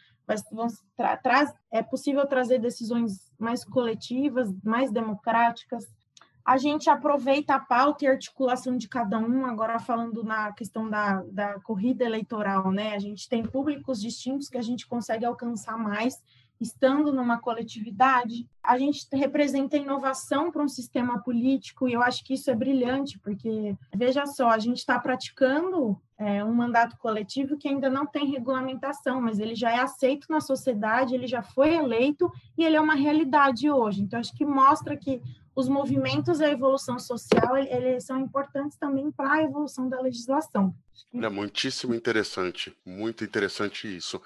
tra 0.94 1.16
tra 1.16 1.54
é 1.72 1.82
possível 1.82 2.26
trazer 2.26 2.58
decisões 2.58 3.32
mais 3.38 3.64
coletivas, 3.64 4.52
mais 4.62 4.92
democráticas. 4.92 5.86
A 6.44 6.58
gente 6.58 6.90
aproveita 6.90 7.54
a 7.54 7.58
pauta 7.58 8.04
e 8.04 8.08
articulação 8.08 8.76
de 8.76 8.86
cada 8.86 9.18
um, 9.18 9.46
agora 9.46 9.78
falando 9.78 10.22
na 10.22 10.52
questão 10.52 10.90
da, 10.90 11.22
da 11.32 11.58
corrida 11.60 12.04
eleitoral, 12.04 12.70
né? 12.70 12.94
A 12.94 12.98
gente 12.98 13.30
tem 13.30 13.42
públicos 13.42 13.98
distintos 13.98 14.46
que 14.46 14.58
a 14.58 14.62
gente 14.62 14.86
consegue 14.86 15.24
alcançar 15.24 15.78
mais 15.78 16.20
estando 16.60 17.12
numa 17.12 17.38
coletividade, 17.38 18.46
a 18.62 18.78
gente 18.78 19.06
representa 19.12 19.78
inovação 19.78 20.50
para 20.50 20.62
um 20.62 20.68
sistema 20.68 21.18
político 21.22 21.88
e 21.88 21.94
eu 21.94 22.02
acho 22.02 22.22
que 22.22 22.34
isso 22.34 22.50
é 22.50 22.54
brilhante, 22.54 23.18
porque, 23.18 23.74
veja 23.94 24.26
só, 24.26 24.50
a 24.50 24.58
gente 24.58 24.78
está 24.78 24.98
praticando 24.98 25.98
é, 26.18 26.44
um 26.44 26.52
mandato 26.52 26.98
coletivo 26.98 27.56
que 27.56 27.66
ainda 27.66 27.88
não 27.88 28.04
tem 28.04 28.30
regulamentação, 28.30 29.22
mas 29.22 29.38
ele 29.38 29.54
já 29.54 29.72
é 29.72 29.78
aceito 29.78 30.26
na 30.28 30.40
sociedade, 30.40 31.14
ele 31.14 31.26
já 31.26 31.42
foi 31.42 31.74
eleito 31.74 32.30
e 32.58 32.64
ele 32.64 32.76
é 32.76 32.80
uma 32.80 32.94
realidade 32.94 33.70
hoje. 33.70 34.02
Então, 34.02 34.20
acho 34.20 34.36
que 34.36 34.44
mostra 34.44 34.96
que 34.96 35.22
os 35.54 35.68
movimentos 35.68 36.40
e 36.40 36.44
a 36.44 36.50
evolução 36.50 36.98
social 36.98 37.56
eles 37.56 38.04
são 38.04 38.18
importantes 38.18 38.76
também 38.76 39.10
para 39.10 39.32
a 39.32 39.42
evolução 39.42 39.88
da 39.88 40.00
legislação. 40.00 40.74
É 41.14 41.28
muitíssimo 41.28 41.94
interessante, 41.94 42.76
muito 42.84 43.24
interessante 43.24 43.96
isso. 43.96 44.20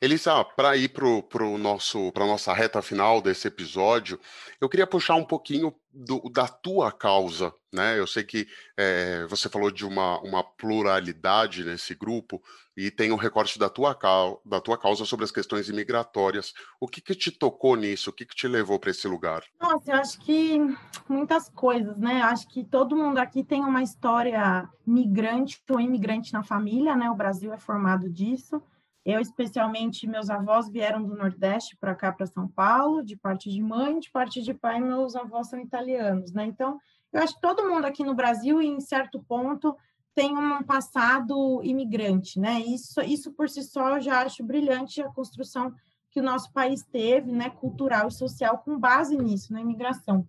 Elisa, 0.00 0.44
para 0.44 0.76
ir 0.76 0.88
para 0.88 1.44
o 1.44 1.58
nosso 1.58 2.10
para 2.12 2.26
nossa 2.26 2.52
reta 2.52 2.80
final 2.80 3.20
desse 3.20 3.48
episódio, 3.48 4.18
eu 4.60 4.68
queria 4.68 4.86
puxar 4.86 5.16
um 5.16 5.24
pouquinho 5.24 5.74
do, 5.92 6.20
da 6.30 6.46
tua 6.46 6.92
causa, 6.92 7.52
né? 7.72 7.98
Eu 7.98 8.06
sei 8.06 8.22
que 8.22 8.46
é, 8.76 9.26
você 9.26 9.48
falou 9.48 9.70
de 9.70 9.84
uma, 9.84 10.20
uma 10.20 10.42
pluralidade 10.42 11.64
nesse 11.64 11.94
grupo 11.94 12.42
e 12.76 12.90
tem 12.90 13.12
um 13.12 13.16
recorte 13.16 13.58
da 13.58 13.68
tua, 13.68 13.98
da 14.44 14.60
tua 14.60 14.78
causa 14.78 15.04
sobre 15.04 15.24
as 15.24 15.32
questões 15.32 15.68
imigratórias. 15.68 16.54
O 16.80 16.86
que, 16.86 17.00
que 17.00 17.14
te 17.14 17.30
tocou 17.30 17.76
nisso? 17.76 18.10
O 18.10 18.12
que, 18.12 18.24
que 18.24 18.34
te 18.34 18.46
levou 18.46 18.78
para 18.78 18.90
esse 18.90 19.06
lugar? 19.08 19.42
Nossa, 19.60 19.90
eu 19.90 19.96
acho 19.96 20.20
que 20.20 20.58
muitas 21.08 21.48
coisas, 21.48 21.96
né? 21.98 22.22
Acho 22.22 22.48
que 22.48 22.64
todo 22.64 22.96
mundo 22.96 23.18
aqui 23.18 23.42
tem 23.42 23.60
uma 23.60 23.82
história 23.82 24.68
migrante 24.86 25.60
ou 25.68 25.80
imigrante 25.80 26.19
na 26.32 26.42
família, 26.42 26.94
né? 26.94 27.10
O 27.10 27.14
Brasil 27.14 27.52
é 27.52 27.58
formado 27.58 28.08
disso. 28.10 28.62
Eu, 29.04 29.20
especialmente, 29.20 30.06
meus 30.06 30.28
avós 30.28 30.68
vieram 30.68 31.02
do 31.02 31.16
Nordeste 31.16 31.76
para 31.76 31.94
cá, 31.94 32.12
para 32.12 32.26
São 32.26 32.46
Paulo, 32.46 33.02
de 33.02 33.16
parte 33.16 33.50
de 33.50 33.62
mãe, 33.62 33.98
de 33.98 34.10
parte 34.10 34.42
de 34.42 34.52
pai, 34.52 34.78
meus 34.78 35.16
avós 35.16 35.48
são 35.48 35.58
italianos, 35.58 36.32
né? 36.32 36.44
Então, 36.44 36.78
eu 37.12 37.22
acho 37.22 37.34
que 37.34 37.40
todo 37.40 37.68
mundo 37.68 37.86
aqui 37.86 38.04
no 38.04 38.14
Brasil, 38.14 38.60
em 38.60 38.78
certo 38.78 39.22
ponto, 39.26 39.74
tem 40.14 40.36
um 40.36 40.62
passado 40.62 41.60
imigrante, 41.64 42.38
né? 42.38 42.60
Isso, 42.60 43.00
isso 43.00 43.32
por 43.32 43.48
si 43.48 43.62
só 43.62 43.96
eu 43.96 44.00
já 44.00 44.22
acho 44.22 44.44
brilhante 44.44 45.00
a 45.00 45.08
construção 45.08 45.72
que 46.10 46.20
o 46.20 46.22
nosso 46.22 46.52
país 46.52 46.82
teve, 46.82 47.30
né, 47.32 47.48
cultural 47.50 48.08
e 48.08 48.12
social, 48.12 48.58
com 48.58 48.78
base 48.78 49.16
nisso, 49.16 49.52
na 49.52 49.60
imigração. 49.60 50.26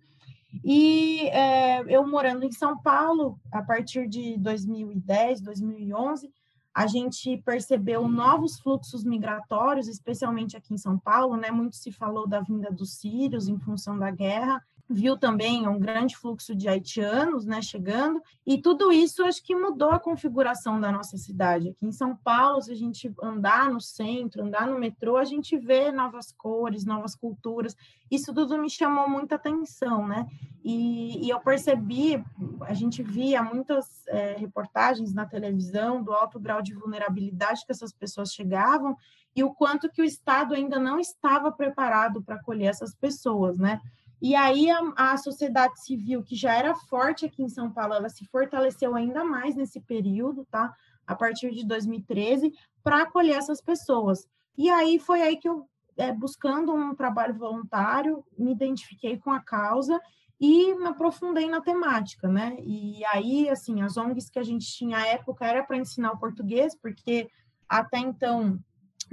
E 0.64 1.28
é, 1.28 1.82
eu 1.88 2.06
morando 2.06 2.44
em 2.44 2.52
São 2.52 2.78
Paulo, 2.78 3.38
a 3.50 3.62
partir 3.62 4.06
de 4.08 4.36
2010, 4.38 5.40
2011, 5.40 6.30
a 6.74 6.86
gente 6.86 7.36
percebeu 7.38 8.08
novos 8.08 8.58
fluxos 8.58 9.04
migratórios, 9.04 9.88
especialmente 9.88 10.56
aqui 10.56 10.72
em 10.72 10.78
São 10.78 10.98
Paulo, 10.98 11.36
né? 11.36 11.50
Muito 11.50 11.76
se 11.76 11.92
falou 11.92 12.26
da 12.26 12.40
vinda 12.40 12.70
dos 12.70 12.94
sírios 12.94 13.48
em 13.48 13.58
função 13.58 13.98
da 13.98 14.10
guerra, 14.10 14.62
viu 14.92 15.16
também 15.16 15.66
um 15.66 15.78
grande 15.78 16.16
fluxo 16.16 16.54
de 16.54 16.68
haitianos, 16.68 17.44
né, 17.44 17.60
chegando, 17.62 18.22
e 18.46 18.60
tudo 18.60 18.92
isso 18.92 19.24
acho 19.24 19.42
que 19.42 19.54
mudou 19.54 19.90
a 19.90 20.00
configuração 20.00 20.80
da 20.80 20.92
nossa 20.92 21.16
cidade. 21.16 21.70
Aqui 21.70 21.86
em 21.86 21.92
São 21.92 22.16
Paulo, 22.16 22.60
se 22.60 22.70
a 22.72 22.76
gente 22.76 23.12
andar 23.22 23.70
no 23.70 23.80
centro, 23.80 24.42
andar 24.42 24.66
no 24.66 24.78
metrô, 24.78 25.16
a 25.16 25.24
gente 25.24 25.56
vê 25.56 25.90
novas 25.90 26.32
cores, 26.32 26.84
novas 26.84 27.14
culturas. 27.14 27.76
Isso 28.10 28.32
tudo 28.34 28.58
me 28.58 28.68
chamou 28.68 29.08
muita 29.08 29.36
atenção, 29.36 30.06
né? 30.06 30.26
E, 30.64 31.26
e 31.26 31.30
eu 31.30 31.40
percebi, 31.40 32.22
a 32.62 32.74
gente 32.74 33.02
via 33.02 33.42
muitas 33.42 34.06
é, 34.08 34.36
reportagens 34.36 35.12
na 35.12 35.26
televisão 35.26 36.02
do 36.02 36.12
alto 36.12 36.38
grau 36.38 36.62
de 36.62 36.74
vulnerabilidade 36.74 37.64
que 37.66 37.72
essas 37.72 37.92
pessoas 37.92 38.32
chegavam 38.32 38.96
e 39.34 39.42
o 39.42 39.52
quanto 39.52 39.90
que 39.90 40.02
o 40.02 40.04
Estado 40.04 40.54
ainda 40.54 40.78
não 40.78 41.00
estava 41.00 41.50
preparado 41.50 42.22
para 42.22 42.36
acolher 42.36 42.66
essas 42.66 42.94
pessoas, 42.94 43.56
né? 43.56 43.80
E 44.22 44.36
aí 44.36 44.70
a, 44.70 44.92
a, 44.96 45.16
sociedade 45.16 45.82
civil, 45.84 46.22
que 46.22 46.36
já 46.36 46.54
era 46.54 46.76
forte 46.76 47.26
aqui 47.26 47.42
em 47.42 47.48
São 47.48 47.68
Paulo, 47.72 47.94
ela 47.94 48.08
se 48.08 48.24
fortaleceu 48.26 48.94
ainda 48.94 49.24
mais 49.24 49.56
nesse 49.56 49.80
período, 49.80 50.46
tá? 50.48 50.72
A 51.04 51.16
partir 51.16 51.50
de 51.50 51.66
2013, 51.66 52.54
para 52.84 53.02
acolher 53.02 53.34
essas 53.34 53.60
pessoas. 53.60 54.24
E 54.56 54.70
aí 54.70 55.00
foi 55.00 55.22
aí 55.22 55.36
que 55.36 55.48
eu 55.48 55.68
é, 55.96 56.12
buscando 56.12 56.72
um 56.72 56.94
trabalho 56.94 57.34
voluntário, 57.34 58.24
me 58.38 58.52
identifiquei 58.52 59.18
com 59.18 59.32
a 59.32 59.40
causa 59.40 60.00
e 60.40 60.72
me 60.76 60.86
aprofundei 60.86 61.48
na 61.48 61.60
temática, 61.60 62.28
né? 62.28 62.56
E 62.60 63.04
aí, 63.06 63.48
assim, 63.48 63.82
as 63.82 63.96
ONGs 63.96 64.30
que 64.30 64.38
a 64.38 64.44
gente 64.44 64.66
tinha 64.66 64.98
à 64.98 65.06
época 65.08 65.44
era 65.44 65.64
para 65.64 65.76
ensinar 65.76 66.12
o 66.12 66.18
português, 66.18 66.76
porque 66.76 67.28
até 67.68 67.98
então 67.98 68.56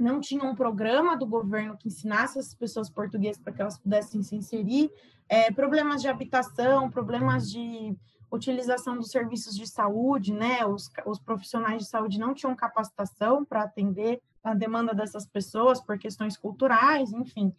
não 0.02 0.20
tinha 0.20 0.44
um 0.44 0.54
programa 0.54 1.16
do 1.16 1.26
governo 1.26 1.76
que 1.76 1.88
ensinasse 1.88 2.38
as 2.38 2.54
pessoas 2.54 2.90
português 2.90 3.38
para 3.38 3.52
que 3.52 3.60
elas 3.60 3.78
pudessem 3.78 4.22
se 4.22 4.36
inserir, 4.36 4.90
é, 5.28 5.50
problemas 5.52 6.02
de 6.02 6.08
habitação, 6.08 6.90
problemas 6.90 7.50
de 7.50 7.96
utilização 8.30 8.96
dos 8.96 9.10
serviços 9.10 9.56
de 9.56 9.66
saúde, 9.66 10.32
né? 10.32 10.64
Os, 10.64 10.90
os 11.04 11.18
profissionais 11.18 11.82
de 11.82 11.88
saúde 11.88 12.18
não 12.18 12.32
tinham 12.32 12.54
capacitação 12.54 13.44
para 13.44 13.62
atender 13.62 14.20
a 14.42 14.54
demanda 14.54 14.94
dessas 14.94 15.26
pessoas 15.26 15.80
por 15.80 15.98
questões 15.98 16.36
culturais, 16.36 17.12
enfim. 17.12 17.52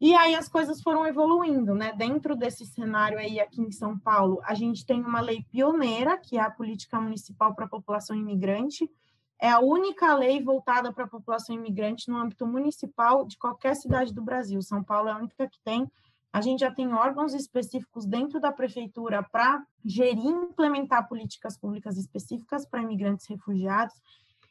E 0.00 0.14
aí 0.14 0.34
as 0.34 0.48
coisas 0.48 0.82
foram 0.82 1.06
evoluindo, 1.06 1.74
né? 1.74 1.92
Dentro 1.96 2.36
desse 2.36 2.66
cenário 2.66 3.18
aí 3.18 3.40
aqui 3.40 3.62
em 3.62 3.70
São 3.70 3.98
Paulo, 3.98 4.40
a 4.44 4.52
gente 4.52 4.84
tem 4.84 5.00
uma 5.00 5.20
lei 5.20 5.44
pioneira, 5.50 6.18
que 6.18 6.36
é 6.36 6.40
a 6.40 6.50
política 6.50 7.00
municipal 7.00 7.54
para 7.54 7.64
a 7.64 7.68
população 7.68 8.14
imigrante. 8.14 8.90
É 9.40 9.50
a 9.50 9.60
única 9.60 10.14
lei 10.14 10.42
voltada 10.42 10.92
para 10.92 11.04
a 11.04 11.08
população 11.08 11.54
imigrante 11.54 12.08
no 12.08 12.16
âmbito 12.16 12.46
municipal 12.46 13.26
de 13.26 13.36
qualquer 13.38 13.76
cidade 13.76 14.14
do 14.14 14.22
Brasil. 14.22 14.62
São 14.62 14.82
Paulo 14.82 15.08
é 15.08 15.12
a 15.12 15.18
única 15.18 15.48
que 15.48 15.58
tem. 15.64 15.90
A 16.32 16.40
gente 16.40 16.60
já 16.60 16.70
tem 16.70 16.92
órgãos 16.92 17.34
específicos 17.34 18.06
dentro 18.06 18.40
da 18.40 18.52
prefeitura 18.52 19.22
para 19.22 19.64
gerir 19.84 20.24
e 20.24 20.28
implementar 20.28 21.08
políticas 21.08 21.56
públicas 21.56 21.96
específicas 21.96 22.66
para 22.66 22.82
imigrantes 22.82 23.26
refugiados. 23.26 23.94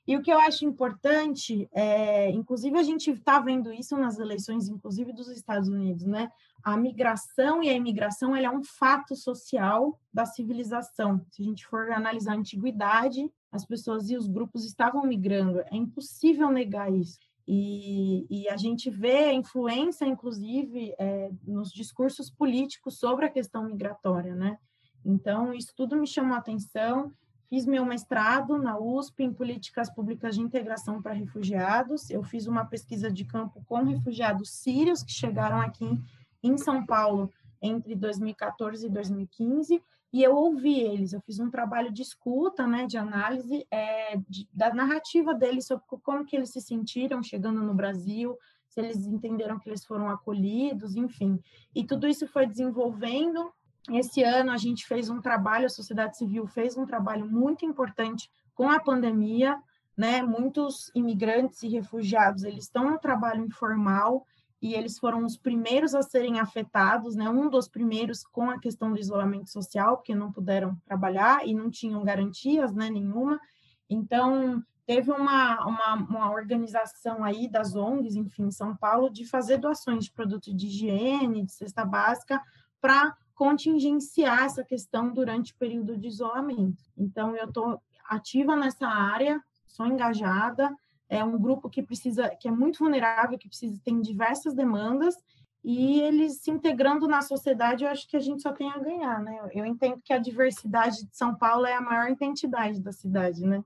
E 0.08 0.16
o 0.16 0.22
que 0.22 0.32
eu 0.32 0.40
acho 0.40 0.66
importante, 0.66 1.68
é, 1.72 2.30
inclusive 2.30 2.78
a 2.78 2.84
gente 2.84 3.10
está 3.10 3.40
vendo 3.40 3.74
isso 3.74 3.98
nas 3.98 4.20
eleições, 4.20 4.68
inclusive 4.68 5.12
dos 5.12 5.28
Estados 5.30 5.68
Unidos, 5.68 6.06
né? 6.06 6.32
A 6.64 6.78
migração 6.78 7.64
e 7.64 7.70
a 7.70 7.74
imigração 7.74 8.36
é 8.36 8.50
um 8.50 8.64
fato 8.64 9.16
social 9.16 10.00
da 10.14 10.26
civilização. 10.26 11.26
Se 11.32 11.42
a 11.42 11.46
gente 11.46 11.66
for 11.66 11.92
analisar 11.92 12.34
a 12.34 12.38
antiguidade, 12.38 13.32
as 13.56 13.66
pessoas 13.66 14.10
e 14.10 14.16
os 14.18 14.28
grupos 14.28 14.66
estavam 14.66 15.04
migrando. 15.04 15.62
É 15.62 15.76
impossível 15.76 16.52
negar 16.52 16.94
isso. 16.94 17.18
E, 17.48 18.26
e 18.30 18.50
a 18.50 18.58
gente 18.58 18.90
vê 18.90 19.26
a 19.26 19.34
influência, 19.34 20.06
inclusive, 20.06 20.94
é, 20.98 21.32
nos 21.46 21.72
discursos 21.72 22.30
políticos 22.30 22.98
sobre 22.98 23.26
a 23.26 23.30
questão 23.30 23.66
migratória, 23.66 24.36
né? 24.36 24.58
Então, 25.06 25.54
isso 25.54 25.72
tudo 25.76 25.96
me 25.96 26.08
chamou 26.08 26.34
a 26.34 26.40
atenção. 26.40 27.14
Fiz 27.48 27.66
meu 27.66 27.86
mestrado 27.86 28.58
na 28.58 28.80
USP 28.80 29.24
em 29.24 29.32
Políticas 29.32 29.94
Públicas 29.94 30.36
de 30.36 30.42
Integração 30.42 31.00
para 31.00 31.14
Refugiados. 31.14 32.10
Eu 32.10 32.24
fiz 32.24 32.48
uma 32.48 32.66
pesquisa 32.66 33.12
de 33.12 33.24
campo 33.24 33.64
com 33.68 33.84
refugiados 33.84 34.50
sírios 34.50 35.04
que 35.04 35.12
chegaram 35.12 35.62
aqui 35.62 36.02
em 36.42 36.58
São 36.58 36.84
Paulo 36.84 37.32
entre 37.66 37.96
2014 37.96 38.86
e 38.86 38.90
2015, 38.90 39.82
e 40.14 40.24
eu 40.24 40.36
ouvi 40.36 40.80
eles. 40.80 41.14
Eu 41.14 41.22
fiz 41.22 41.40
um 41.40 41.50
trabalho 41.50 41.92
de 41.92 42.02
escuta, 42.02 42.66
né, 42.66 42.86
de 42.86 42.98
análise 42.98 43.66
é, 43.70 44.18
de, 44.30 44.48
da 44.54 44.74
narrativa 44.74 45.34
deles 45.34 45.68
sobre 45.68 45.84
como 46.04 46.26
que 46.26 46.36
eles 46.36 46.52
se 46.52 46.62
sentiram 46.62 47.22
chegando 47.22 47.62
no 47.62 47.74
Brasil, 47.74 48.38
se 48.70 48.80
eles 48.80 49.06
entenderam 49.06 49.60
que 49.60 49.70
eles 49.70 49.86
foram 49.86 50.10
acolhidos, 50.10 50.96
enfim. 50.96 51.40
E 51.74 51.84
tudo 51.84 52.08
isso 52.08 52.28
foi 52.28 52.46
desenvolvendo 52.46 53.52
esse 53.92 54.24
ano 54.24 54.52
a 54.52 54.58
gente 54.58 54.86
fez 54.86 55.10
um 55.10 55.22
trabalho, 55.22 55.68
a 55.68 55.70
sociedade 55.70 56.18
civil 56.18 56.48
fez 56.48 56.76
um 56.76 56.86
trabalho 56.86 57.26
muito 57.26 57.66
importante 57.66 58.30
com 58.56 58.70
a 58.70 58.80
pandemia, 58.80 59.62
né? 59.96 60.24
Muitos 60.24 60.92
imigrantes 60.96 61.62
e 61.62 61.68
refugiados, 61.68 62.44
eles 62.44 62.64
estão 62.64 62.90
no 62.90 62.98
trabalho 62.98 63.46
informal 63.46 64.26
e 64.66 64.74
eles 64.74 64.98
foram 64.98 65.24
os 65.24 65.38
primeiros 65.38 65.94
a 65.94 66.02
serem 66.02 66.40
afetados, 66.40 67.16
né? 67.16 67.30
Um 67.30 67.48
dos 67.52 67.68
primeiros 67.68 68.24
com 68.24 68.50
a 68.50 68.60
questão 68.60 68.92
do 68.92 69.00
isolamento 69.00 69.52
social, 69.52 69.98
porque 69.98 70.16
não 70.16 70.32
puderam 70.32 70.76
trabalhar 70.84 71.48
e 71.48 71.54
não 71.54 71.70
tinham 71.70 72.04
garantias, 72.04 72.74
né, 72.74 72.90
nenhuma. 72.90 73.40
Então, 73.88 74.64
teve 74.84 75.12
uma, 75.12 75.64
uma, 75.68 75.94
uma, 75.94 76.32
organização 76.32 77.24
aí 77.24 77.48
das 77.48 77.76
ONGs, 77.76 78.16
enfim, 78.16 78.46
em 78.46 78.52
São 78.52 78.76
Paulo, 78.76 79.08
de 79.08 79.24
fazer 79.24 79.60
doações 79.60 80.06
de 80.06 80.12
produtos 80.12 80.52
de 80.56 80.66
higiene, 80.66 81.46
de 81.46 81.52
cesta 81.52 81.86
básica, 81.86 82.42
para 82.82 83.16
contingenciar 83.36 84.46
essa 84.46 84.64
questão 84.64 85.14
durante 85.14 85.54
o 85.54 85.58
período 85.58 85.96
de 85.96 86.08
isolamento. 86.08 86.84
Então, 86.98 87.36
eu 87.36 87.46
estou 87.46 87.80
ativa 88.10 88.56
nessa 88.56 88.88
área, 88.88 89.40
sou 89.68 89.86
engajada, 89.86 90.76
é 91.10 91.24
um 91.24 91.38
grupo 91.40 91.70
que 91.70 91.84
precisa, 91.84 92.30
que 92.30 92.48
é 92.48 92.52
muito 92.52 92.80
vulnerável, 92.80 93.38
que 93.38 93.48
precisa 93.48 93.80
tem 93.84 94.02
diversas 94.02 94.54
demandas 94.54 95.16
e 95.64 96.00
eles 96.02 96.42
se 96.42 96.52
integrando 96.52 97.08
na 97.08 97.22
sociedade, 97.22 97.84
eu 97.84 97.90
acho 97.90 98.08
que 98.08 98.16
a 98.16 98.20
gente 98.20 98.42
só 98.42 98.52
tem 98.54 98.70
a 98.70 98.78
ganhar, 98.78 99.20
né? 99.22 99.50
Eu 99.54 99.66
entendo 99.66 100.00
que 100.04 100.14
a 100.14 100.20
diversidade 100.20 101.06
de 101.06 101.16
São 101.16 101.36
Paulo 101.36 101.66
é 101.66 101.74
a 101.74 101.82
maior 101.82 102.10
identidade 102.10 102.80
da 102.80 102.92
cidade, 102.92 103.46
né? 103.46 103.64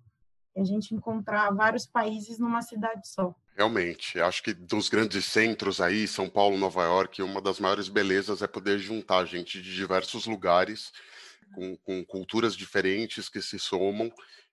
a 0.56 0.64
gente 0.64 0.94
encontrar 0.94 1.52
vários 1.52 1.86
países 1.86 2.40
numa 2.40 2.62
cidade 2.62 3.08
só. 3.08 3.34
Realmente, 3.56 4.20
acho 4.20 4.44
que 4.44 4.54
dos 4.54 4.90
grandes 4.90 5.26
centros 5.26 5.82
aí, 5.82 6.08
São 6.08 6.30
Paulo, 6.30 6.58
Nova 6.58 6.84
York, 6.84 7.22
uma 7.22 7.42
das 7.42 7.60
maiores 7.60 7.90
belezas 7.90 8.42
é 8.42 8.48
poder 8.48 8.80
juntar 8.80 9.26
gente 9.26 9.62
de 9.62 9.76
diversos 9.76 10.26
lugares, 10.26 10.92
com, 11.54 11.76
com 11.78 12.06
culturas 12.06 12.56
diferentes 12.56 13.28
que 13.28 13.42
se 13.42 13.60
somam 13.60 14.12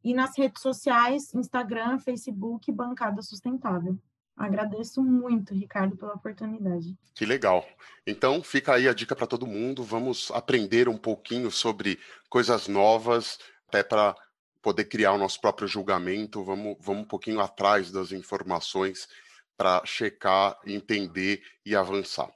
e 0.04 0.14
nas 0.14 0.38
redes 0.38 0.62
sociais, 0.62 1.34
Instagram, 1.34 1.98
Facebook, 1.98 2.72
Bancada 2.72 3.24
Sustentável. 3.24 3.98
Agradeço 4.36 5.02
muito, 5.02 5.54
Ricardo, 5.54 5.95
pela 5.95 6.13
oportunidade. 6.13 6.98
Que 7.13 7.26
legal. 7.26 7.65
Então, 8.06 8.43
fica 8.43 8.74
aí 8.74 8.88
a 8.88 8.93
dica 8.93 9.15
para 9.15 9.28
todo 9.28 9.48
mundo. 9.48 9.82
Vamos 9.82 10.30
aprender 10.32 10.89
um 10.89 10.98
pouquinho 10.98 11.50
sobre 11.50 11.98
coisas 12.30 12.67
novas, 12.67 13.39
até 13.67 13.82
para 13.82 14.13
poder 14.62 14.86
criar 14.86 15.13
o 15.13 15.17
nosso 15.17 15.39
próprio 15.39 15.67
julgamento. 15.67 16.43
Vamos, 16.43 16.76
vamos 16.82 17.04
um 17.04 17.08
pouquinho 17.08 17.39
atrás 17.39 17.91
das 17.91 18.12
informações 18.12 19.08
para 19.56 19.82
checar, 19.86 20.60
entender 20.65 21.41
e 21.65 21.74
avançar. 21.74 22.30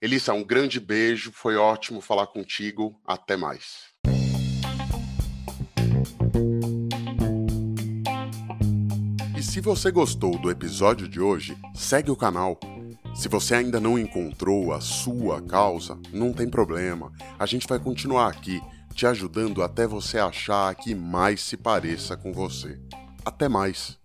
Elissa, 0.00 0.32
um 0.32 0.42
grande 0.42 0.80
beijo, 0.80 1.32
foi 1.32 1.56
ótimo 1.56 2.00
falar 2.00 2.28
contigo. 2.28 2.98
Até 3.04 3.36
mais. 3.36 3.91
Se 9.52 9.60
você 9.60 9.90
gostou 9.90 10.38
do 10.38 10.50
episódio 10.50 11.06
de 11.06 11.20
hoje, 11.20 11.54
segue 11.74 12.10
o 12.10 12.16
canal. 12.16 12.58
Se 13.14 13.28
você 13.28 13.54
ainda 13.54 13.78
não 13.78 13.98
encontrou 13.98 14.72
a 14.72 14.80
sua 14.80 15.42
causa, 15.42 15.98
não 16.10 16.32
tem 16.32 16.48
problema. 16.48 17.12
A 17.38 17.44
gente 17.44 17.68
vai 17.68 17.78
continuar 17.78 18.28
aqui 18.28 18.62
te 18.94 19.06
ajudando 19.06 19.62
até 19.62 19.86
você 19.86 20.18
achar 20.18 20.70
a 20.70 20.74
que 20.74 20.94
mais 20.94 21.42
se 21.42 21.58
pareça 21.58 22.16
com 22.16 22.32
você. 22.32 22.80
Até 23.26 23.46
mais! 23.46 23.98